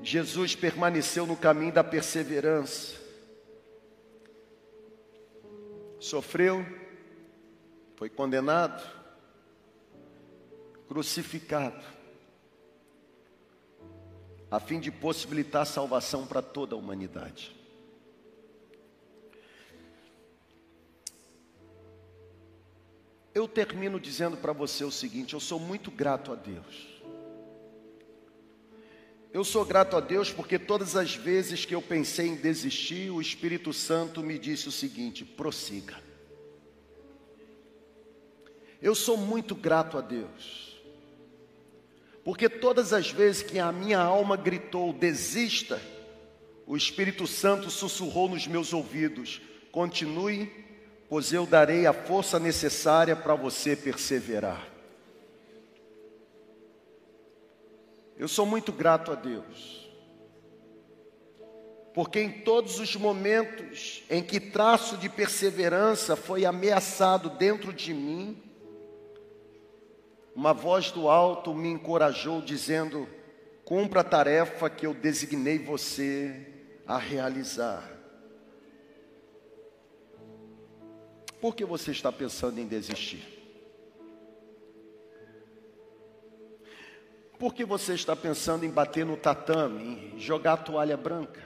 Jesus 0.00 0.54
permaneceu 0.54 1.26
no 1.26 1.36
caminho 1.36 1.72
da 1.72 1.82
perseverança, 1.82 2.99
sofreu, 6.00 6.64
foi 7.94 8.08
condenado, 8.08 8.82
crucificado, 10.88 11.84
a 14.50 14.58
fim 14.58 14.80
de 14.80 14.90
possibilitar 14.90 15.66
salvação 15.66 16.26
para 16.26 16.42
toda 16.42 16.74
a 16.74 16.78
humanidade. 16.78 17.54
Eu 23.32 23.46
termino 23.46 24.00
dizendo 24.00 24.36
para 24.36 24.52
você 24.52 24.82
o 24.82 24.90
seguinte: 24.90 25.34
eu 25.34 25.40
sou 25.40 25.60
muito 25.60 25.90
grato 25.90 26.32
a 26.32 26.34
Deus. 26.34 26.89
Eu 29.32 29.44
sou 29.44 29.64
grato 29.64 29.96
a 29.96 30.00
Deus 30.00 30.32
porque 30.32 30.58
todas 30.58 30.96
as 30.96 31.14
vezes 31.14 31.64
que 31.64 31.74
eu 31.74 31.80
pensei 31.80 32.28
em 32.28 32.34
desistir, 32.34 33.10
o 33.10 33.20
Espírito 33.20 33.72
Santo 33.72 34.22
me 34.22 34.38
disse 34.38 34.68
o 34.68 34.72
seguinte: 34.72 35.24
prossiga. 35.24 35.96
Eu 38.82 38.94
sou 38.94 39.16
muito 39.16 39.54
grato 39.54 39.98
a 39.98 40.00
Deus, 40.00 40.80
porque 42.24 42.48
todas 42.48 42.92
as 42.92 43.10
vezes 43.10 43.42
que 43.42 43.58
a 43.58 43.70
minha 43.70 44.00
alma 44.00 44.36
gritou, 44.36 44.92
desista, 44.92 45.80
o 46.66 46.76
Espírito 46.76 47.26
Santo 47.26 47.70
sussurrou 47.70 48.28
nos 48.28 48.46
meus 48.46 48.72
ouvidos: 48.72 49.40
continue 49.70 50.60
pois 51.10 51.32
eu 51.32 51.44
darei 51.44 51.88
a 51.88 51.92
força 51.92 52.38
necessária 52.38 53.16
para 53.16 53.34
você 53.34 53.74
perseverar. 53.74 54.69
Eu 58.20 58.28
sou 58.28 58.44
muito 58.44 58.70
grato 58.70 59.10
a 59.10 59.14
Deus, 59.14 59.90
porque 61.94 62.20
em 62.20 62.30
todos 62.42 62.78
os 62.78 62.94
momentos 62.94 64.02
em 64.10 64.22
que 64.22 64.38
traço 64.38 64.98
de 64.98 65.08
perseverança 65.08 66.14
foi 66.14 66.44
ameaçado 66.44 67.30
dentro 67.30 67.72
de 67.72 67.94
mim, 67.94 68.36
uma 70.36 70.52
voz 70.52 70.90
do 70.90 71.08
alto 71.08 71.54
me 71.54 71.70
encorajou, 71.70 72.42
dizendo: 72.42 73.08
cumpra 73.64 74.02
a 74.02 74.04
tarefa 74.04 74.68
que 74.68 74.86
eu 74.86 74.92
designei 74.92 75.58
você 75.58 76.46
a 76.86 76.98
realizar. 76.98 77.90
Por 81.40 81.56
que 81.56 81.64
você 81.64 81.90
está 81.90 82.12
pensando 82.12 82.60
em 82.60 82.66
desistir? 82.66 83.39
Por 87.40 87.54
que 87.54 87.64
você 87.64 87.94
está 87.94 88.14
pensando 88.14 88.66
em 88.66 88.70
bater 88.70 89.06
no 89.06 89.16
tatame, 89.16 90.12
em 90.12 90.20
jogar 90.20 90.52
a 90.52 90.56
toalha 90.58 90.94
branca? 90.94 91.42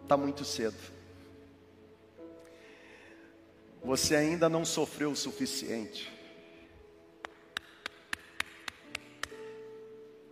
Está 0.00 0.16
muito 0.16 0.44
cedo. 0.44 0.78
Você 3.82 4.14
ainda 4.14 4.48
não 4.48 4.64
sofreu 4.64 5.10
o 5.10 5.16
suficiente. 5.16 6.08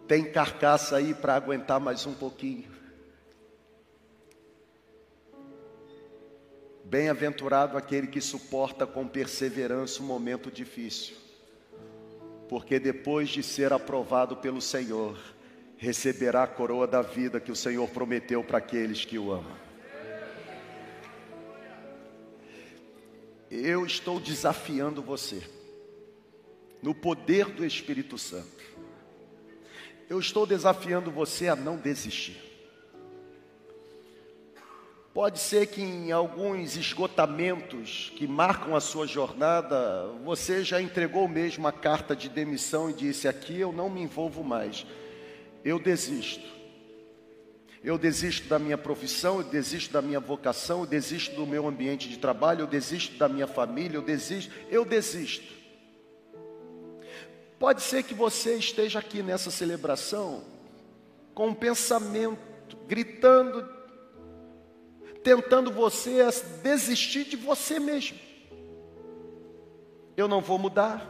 Tem 0.07 0.31
carcaça 0.31 0.99
aí 0.99 1.13
para 1.13 1.35
aguentar 1.35 1.81
mais 1.81 2.07
um 2.07 2.15
pouquinho. 2.15 2.71
Bem-aventurado 6.85 7.77
aquele 7.77 8.07
que 8.07 8.21
suporta 8.21 8.87
com 8.87 9.09
perseverança 9.09 10.01
um 10.01 10.07
momento 10.07 10.49
difícil, 10.49 11.17
porque 12.51 12.81
depois 12.81 13.29
de 13.29 13.45
ser 13.45 13.73
aprovado 13.73 14.37
pelo 14.37 14.61
Senhor, 14.61 15.17
receberá 15.79 16.43
a 16.43 16.49
coroa 16.49 16.85
da 16.85 17.01
vida 17.01 17.39
que 17.39 17.53
o 17.53 17.55
Senhor 17.55 17.89
prometeu 17.91 18.43
para 18.43 18.59
aqueles 18.59 19.05
que 19.05 19.17
o 19.17 19.31
amam. 19.31 19.57
Eu 23.49 23.87
estou 23.87 24.19
desafiando 24.19 25.01
você, 25.01 25.41
no 26.83 26.93
poder 26.93 27.47
do 27.47 27.65
Espírito 27.65 28.19
Santo, 28.19 28.65
eu 30.09 30.19
estou 30.19 30.45
desafiando 30.45 31.09
você 31.09 31.47
a 31.47 31.55
não 31.55 31.77
desistir. 31.77 32.50
Pode 35.13 35.41
ser 35.41 35.67
que 35.67 35.83
em 35.83 36.13
alguns 36.13 36.77
esgotamentos 36.77 38.13
que 38.15 38.29
marcam 38.29 38.77
a 38.77 38.81
sua 38.81 39.09
jornada, 39.09 40.07
você 40.25 40.63
já 40.63 40.81
entregou 40.81 41.27
mesmo 41.27 41.67
a 41.67 41.73
carta 41.73 42.15
de 42.15 42.29
demissão 42.29 42.89
e 42.89 42.93
disse: 42.93 43.27
Aqui 43.27 43.59
eu 43.59 43.73
não 43.73 43.91
me 43.91 44.01
envolvo 44.01 44.45
mais, 44.45 44.87
eu 45.65 45.81
desisto. 45.81 46.61
Eu 47.83 47.99
desisto 47.99 48.47
da 48.47 48.59
minha 48.59 48.79
profissão, 48.79 49.39
eu 49.39 49.45
desisto 49.45 49.93
da 49.93 50.03
minha 50.03 50.21
vocação, 50.21 50.81
eu 50.81 50.87
desisto 50.87 51.35
do 51.35 51.47
meu 51.47 51.67
ambiente 51.67 52.09
de 52.09 52.19
trabalho, 52.19 52.61
eu 52.61 52.67
desisto 52.67 53.17
da 53.17 53.29
minha 53.29 53.47
família, 53.47 53.97
eu 53.97 54.03
desisto, 54.03 54.53
eu 54.69 54.85
desisto. 54.85 55.53
Pode 57.59 57.83
ser 57.83 58.05
que 58.05 58.15
você 58.15 58.55
esteja 58.55 59.01
aqui 59.01 59.23
nessa 59.23 59.51
celebração 59.51 60.45
com 61.35 61.49
um 61.49 61.55
pensamento 61.55 62.77
gritando 62.87 63.80
tentando 65.23 65.71
você 65.71 66.23
a 66.23 66.31
desistir 66.63 67.25
de 67.25 67.37
você 67.37 67.79
mesmo. 67.79 68.19
Eu 70.17 70.29
não 70.29 70.41
vou 70.41 70.59
mudar, 70.59 71.07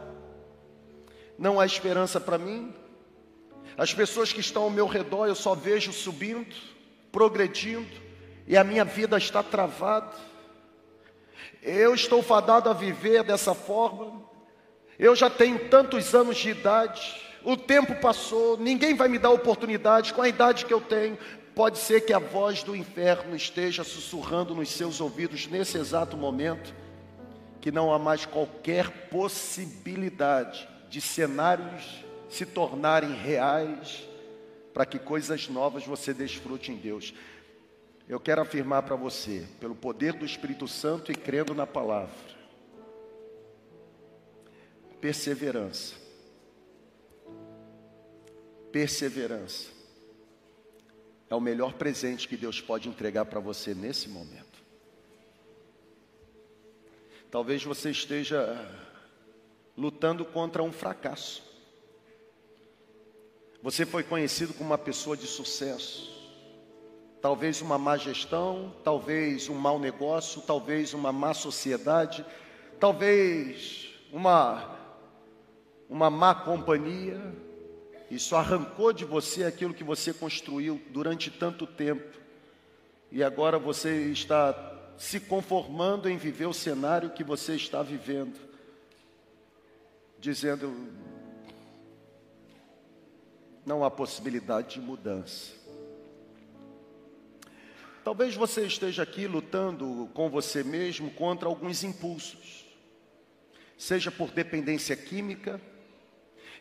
não 1.38 1.58
há 1.58 1.66
esperança 1.66 2.20
para 2.20 2.38
mim. 2.38 2.74
As 3.76 3.94
pessoas 3.94 4.32
que 4.32 4.40
estão 4.40 4.64
ao 4.64 4.70
meu 4.70 4.86
redor 4.86 5.26
eu 5.26 5.34
só 5.34 5.54
vejo 5.54 5.92
subindo, 5.92 6.54
progredindo, 7.10 8.10
e 8.46 8.56
a 8.56 8.64
minha 8.64 8.84
vida 8.84 9.16
está 9.16 9.42
travada. 9.42 10.14
Eu 11.62 11.94
estou 11.94 12.22
fadado 12.22 12.68
a 12.68 12.72
viver 12.72 13.22
dessa 13.22 13.54
forma. 13.54 14.22
Eu 14.98 15.16
já 15.16 15.30
tenho 15.30 15.68
tantos 15.68 16.14
anos 16.14 16.36
de 16.36 16.50
idade, 16.50 17.20
o 17.42 17.56
tempo 17.56 17.94
passou, 17.96 18.58
ninguém 18.58 18.94
vai 18.94 19.08
me 19.08 19.18
dar 19.18 19.30
oportunidade 19.30 20.12
com 20.12 20.20
a 20.20 20.28
idade 20.28 20.66
que 20.66 20.74
eu 20.74 20.80
tenho. 20.80 21.16
Pode 21.54 21.78
ser 21.78 22.02
que 22.02 22.12
a 22.12 22.18
voz 22.18 22.62
do 22.62 22.76
inferno 22.76 23.34
esteja 23.34 23.82
sussurrando 23.82 24.54
nos 24.54 24.70
seus 24.70 25.00
ouvidos 25.00 25.46
nesse 25.46 25.76
exato 25.76 26.16
momento, 26.16 26.74
que 27.60 27.72
não 27.72 27.92
há 27.92 27.98
mais 27.98 28.24
qualquer 28.24 29.08
possibilidade 29.08 30.68
de 30.88 31.00
cenários 31.00 32.04
se 32.28 32.46
tornarem 32.46 33.12
reais, 33.12 34.08
para 34.72 34.86
que 34.86 34.98
coisas 34.98 35.48
novas 35.48 35.84
você 35.84 36.14
desfrute 36.14 36.70
em 36.70 36.76
Deus. 36.76 37.12
Eu 38.08 38.20
quero 38.20 38.40
afirmar 38.40 38.84
para 38.84 38.96
você, 38.96 39.46
pelo 39.58 39.74
poder 39.74 40.12
do 40.12 40.24
Espírito 40.24 40.68
Santo 40.68 41.10
e 41.10 41.14
crendo 41.14 41.54
na 41.54 41.66
palavra, 41.66 42.14
perseverança. 45.00 45.94
Perseverança 48.70 49.79
é 51.30 51.34
o 51.34 51.40
melhor 51.40 51.74
presente 51.74 52.26
que 52.26 52.36
Deus 52.36 52.60
pode 52.60 52.88
entregar 52.88 53.24
para 53.24 53.38
você 53.38 53.72
nesse 53.72 54.08
momento. 54.08 54.60
Talvez 57.30 57.62
você 57.62 57.92
esteja 57.92 58.68
lutando 59.76 60.24
contra 60.24 60.60
um 60.60 60.72
fracasso. 60.72 61.48
Você 63.62 63.86
foi 63.86 64.02
conhecido 64.02 64.52
como 64.52 64.70
uma 64.70 64.78
pessoa 64.78 65.16
de 65.16 65.28
sucesso. 65.28 66.10
Talvez 67.22 67.62
uma 67.62 67.78
má 67.78 67.96
gestão, 67.96 68.74
talvez 68.82 69.48
um 69.48 69.54
mau 69.54 69.78
negócio, 69.78 70.42
talvez 70.42 70.94
uma 70.94 71.12
má 71.12 71.32
sociedade, 71.32 72.26
talvez 72.80 73.94
uma, 74.10 74.76
uma 75.88 76.10
má 76.10 76.34
companhia. 76.34 77.20
Isso 78.10 78.34
arrancou 78.34 78.92
de 78.92 79.04
você 79.04 79.44
aquilo 79.44 79.72
que 79.72 79.84
você 79.84 80.12
construiu 80.12 80.82
durante 80.90 81.30
tanto 81.30 81.66
tempo. 81.66 82.18
E 83.12 83.22
agora 83.22 83.58
você 83.58 84.10
está 84.10 84.52
se 84.98 85.20
conformando 85.20 86.08
em 86.08 86.16
viver 86.16 86.46
o 86.46 86.52
cenário 86.52 87.10
que 87.10 87.22
você 87.22 87.54
está 87.54 87.82
vivendo, 87.82 88.36
dizendo: 90.18 90.74
não 93.64 93.84
há 93.84 93.90
possibilidade 93.90 94.74
de 94.74 94.80
mudança. 94.80 95.52
Talvez 98.02 98.34
você 98.34 98.66
esteja 98.66 99.04
aqui 99.04 99.26
lutando 99.26 100.10
com 100.14 100.28
você 100.28 100.64
mesmo 100.64 101.10
contra 101.12 101.48
alguns 101.48 101.84
impulsos, 101.84 102.64
seja 103.78 104.10
por 104.10 104.30
dependência 104.32 104.96
química, 104.96 105.60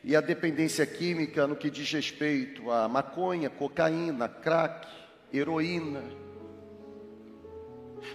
e 0.04 0.16
a 0.16 0.22
dependência 0.22 0.86
química 0.86 1.46
no 1.46 1.56
que 1.56 1.70
diz 1.70 1.92
respeito 1.92 2.72
a 2.72 2.88
maconha, 2.88 3.50
cocaína, 3.50 4.28
crack, 4.28 4.88
heroína, 5.34 6.04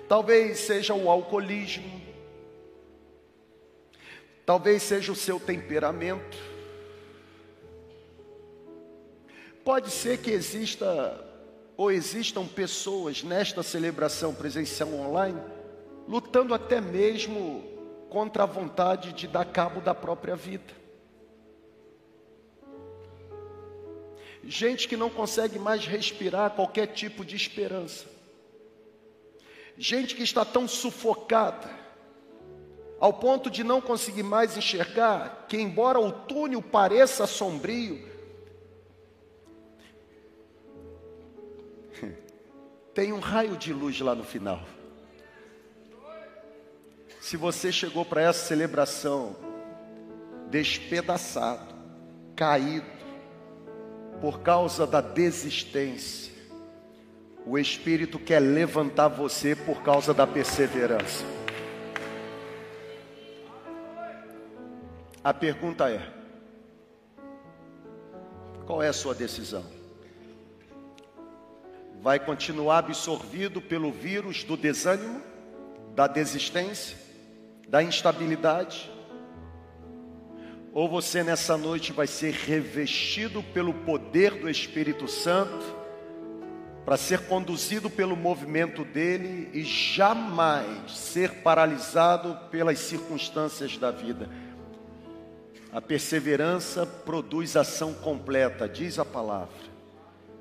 Talvez 0.08 0.58
seja 0.58 0.94
o 0.94 1.08
alcoolismo, 1.08 2.00
talvez 4.44 4.82
seja 4.82 5.12
o 5.12 5.16
seu 5.16 5.40
temperamento. 5.40 6.36
Pode 9.64 9.90
ser 9.90 10.18
que 10.18 10.30
exista 10.30 11.20
ou 11.76 11.90
existam 11.90 12.46
pessoas 12.46 13.22
nesta 13.22 13.62
celebração 13.62 14.34
presencial 14.34 14.92
online 14.92 15.40
lutando 16.06 16.52
até 16.52 16.82
mesmo 16.82 17.64
contra 18.10 18.42
a 18.42 18.46
vontade 18.46 19.14
de 19.14 19.26
dar 19.26 19.46
cabo 19.46 19.80
da 19.80 19.94
própria 19.94 20.36
vida. 20.36 20.83
Gente 24.46 24.86
que 24.86 24.96
não 24.96 25.10
consegue 25.10 25.58
mais 25.58 25.86
respirar 25.86 26.50
qualquer 26.50 26.88
tipo 26.88 27.24
de 27.24 27.36
esperança 27.36 28.14
gente 29.76 30.14
que 30.14 30.22
está 30.22 30.44
tão 30.44 30.68
sufocada, 30.68 31.68
ao 33.00 33.12
ponto 33.12 33.50
de 33.50 33.64
não 33.64 33.80
conseguir 33.80 34.22
mais 34.22 34.56
enxergar, 34.56 35.46
que 35.48 35.56
embora 35.56 35.98
o 35.98 36.12
túnel 36.12 36.62
pareça 36.62 37.26
sombrio, 37.26 38.08
tem 42.94 43.12
um 43.12 43.18
raio 43.18 43.56
de 43.56 43.72
luz 43.72 44.00
lá 44.00 44.14
no 44.14 44.24
final. 44.24 44.62
Se 47.20 47.36
você 47.36 47.72
chegou 47.72 48.04
para 48.04 48.22
essa 48.22 48.46
celebração 48.46 49.34
despedaçado, 50.50 51.74
caído, 52.36 52.86
por 54.24 54.40
causa 54.40 54.86
da 54.86 55.02
desistência, 55.02 56.32
o 57.44 57.58
Espírito 57.58 58.18
quer 58.18 58.40
levantar 58.40 59.08
você 59.08 59.54
por 59.54 59.82
causa 59.82 60.14
da 60.14 60.26
perseverança. 60.26 61.22
A 65.22 65.34
pergunta 65.34 65.90
é: 65.90 66.10
qual 68.64 68.82
é 68.82 68.88
a 68.88 68.94
sua 68.94 69.14
decisão? 69.14 69.66
Vai 72.00 72.18
continuar 72.18 72.78
absorvido 72.78 73.60
pelo 73.60 73.92
vírus 73.92 74.42
do 74.42 74.56
desânimo, 74.56 75.20
da 75.94 76.06
desistência, 76.06 76.96
da 77.68 77.82
instabilidade? 77.82 78.90
Ou 80.74 80.88
você 80.88 81.22
nessa 81.22 81.56
noite 81.56 81.92
vai 81.92 82.06
ser 82.06 82.34
revestido 82.34 83.42
pelo 83.42 83.72
poder 83.72 84.32
do 84.32 84.50
Espírito 84.50 85.08
Santo? 85.08 85.84
para 86.84 86.96
ser 86.98 87.20
conduzido 87.20 87.88
pelo 87.88 88.14
movimento 88.14 88.84
dele 88.84 89.48
e 89.54 89.64
jamais 89.64 90.92
ser 90.92 91.36
paralisado 91.36 92.36
pelas 92.50 92.78
circunstâncias 92.78 93.78
da 93.78 93.90
vida. 93.90 94.28
A 95.72 95.80
perseverança 95.80 96.86
produz 96.86 97.56
ação 97.56 97.94
completa, 97.94 98.68
diz 98.68 98.98
a 98.98 99.04
palavra. 99.04 99.72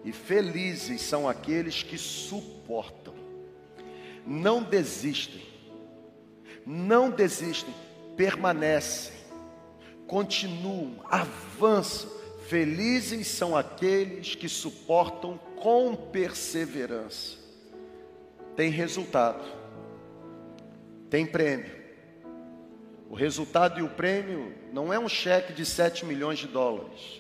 E 0.03 0.11
felizes 0.11 1.01
são 1.01 1.29
aqueles 1.29 1.81
que 1.81 1.97
suportam, 1.97 3.13
não 4.27 4.61
desistem, 4.61 5.41
não 6.65 7.09
desistem, 7.09 7.73
permanecem, 8.17 9.13
continuam, 10.14 10.97
avançam. 11.09 12.07
Felizes 12.47 13.26
são 13.26 13.57
aqueles 13.57 14.36
que 14.36 14.47
suportam 14.47 15.39
com 15.55 15.95
perseverança. 15.95 17.36
Tem 18.55 18.70
resultado, 18.70 19.43
tem 21.09 21.26
prêmio. 21.26 21.72
O 23.09 23.16
resultado 23.16 23.80
e 23.80 23.82
o 23.82 23.89
prêmio 23.89 24.53
não 24.72 24.93
é 24.93 24.99
um 24.99 25.09
cheque 25.09 25.51
de 25.51 25.66
7 25.66 26.05
milhões 26.05 26.38
de 26.38 26.47
dólares. 26.47 27.20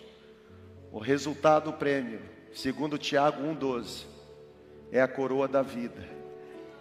O 0.91 0.99
resultado, 0.99 1.71
o 1.71 1.73
prêmio, 1.73 2.21
segundo 2.53 2.99
Tiago 2.99 3.41
1,12, 3.41 4.05
é 4.91 5.01
a 5.01 5.07
coroa 5.07 5.47
da 5.47 5.63
vida 5.63 6.07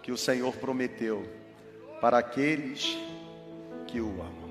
que 0.03 0.11
o 0.11 0.17
Senhor 0.17 0.55
prometeu 0.57 1.27
para 1.99 2.19
aqueles 2.19 2.95
que 3.87 3.99
o 3.99 4.21
amam. 4.21 4.42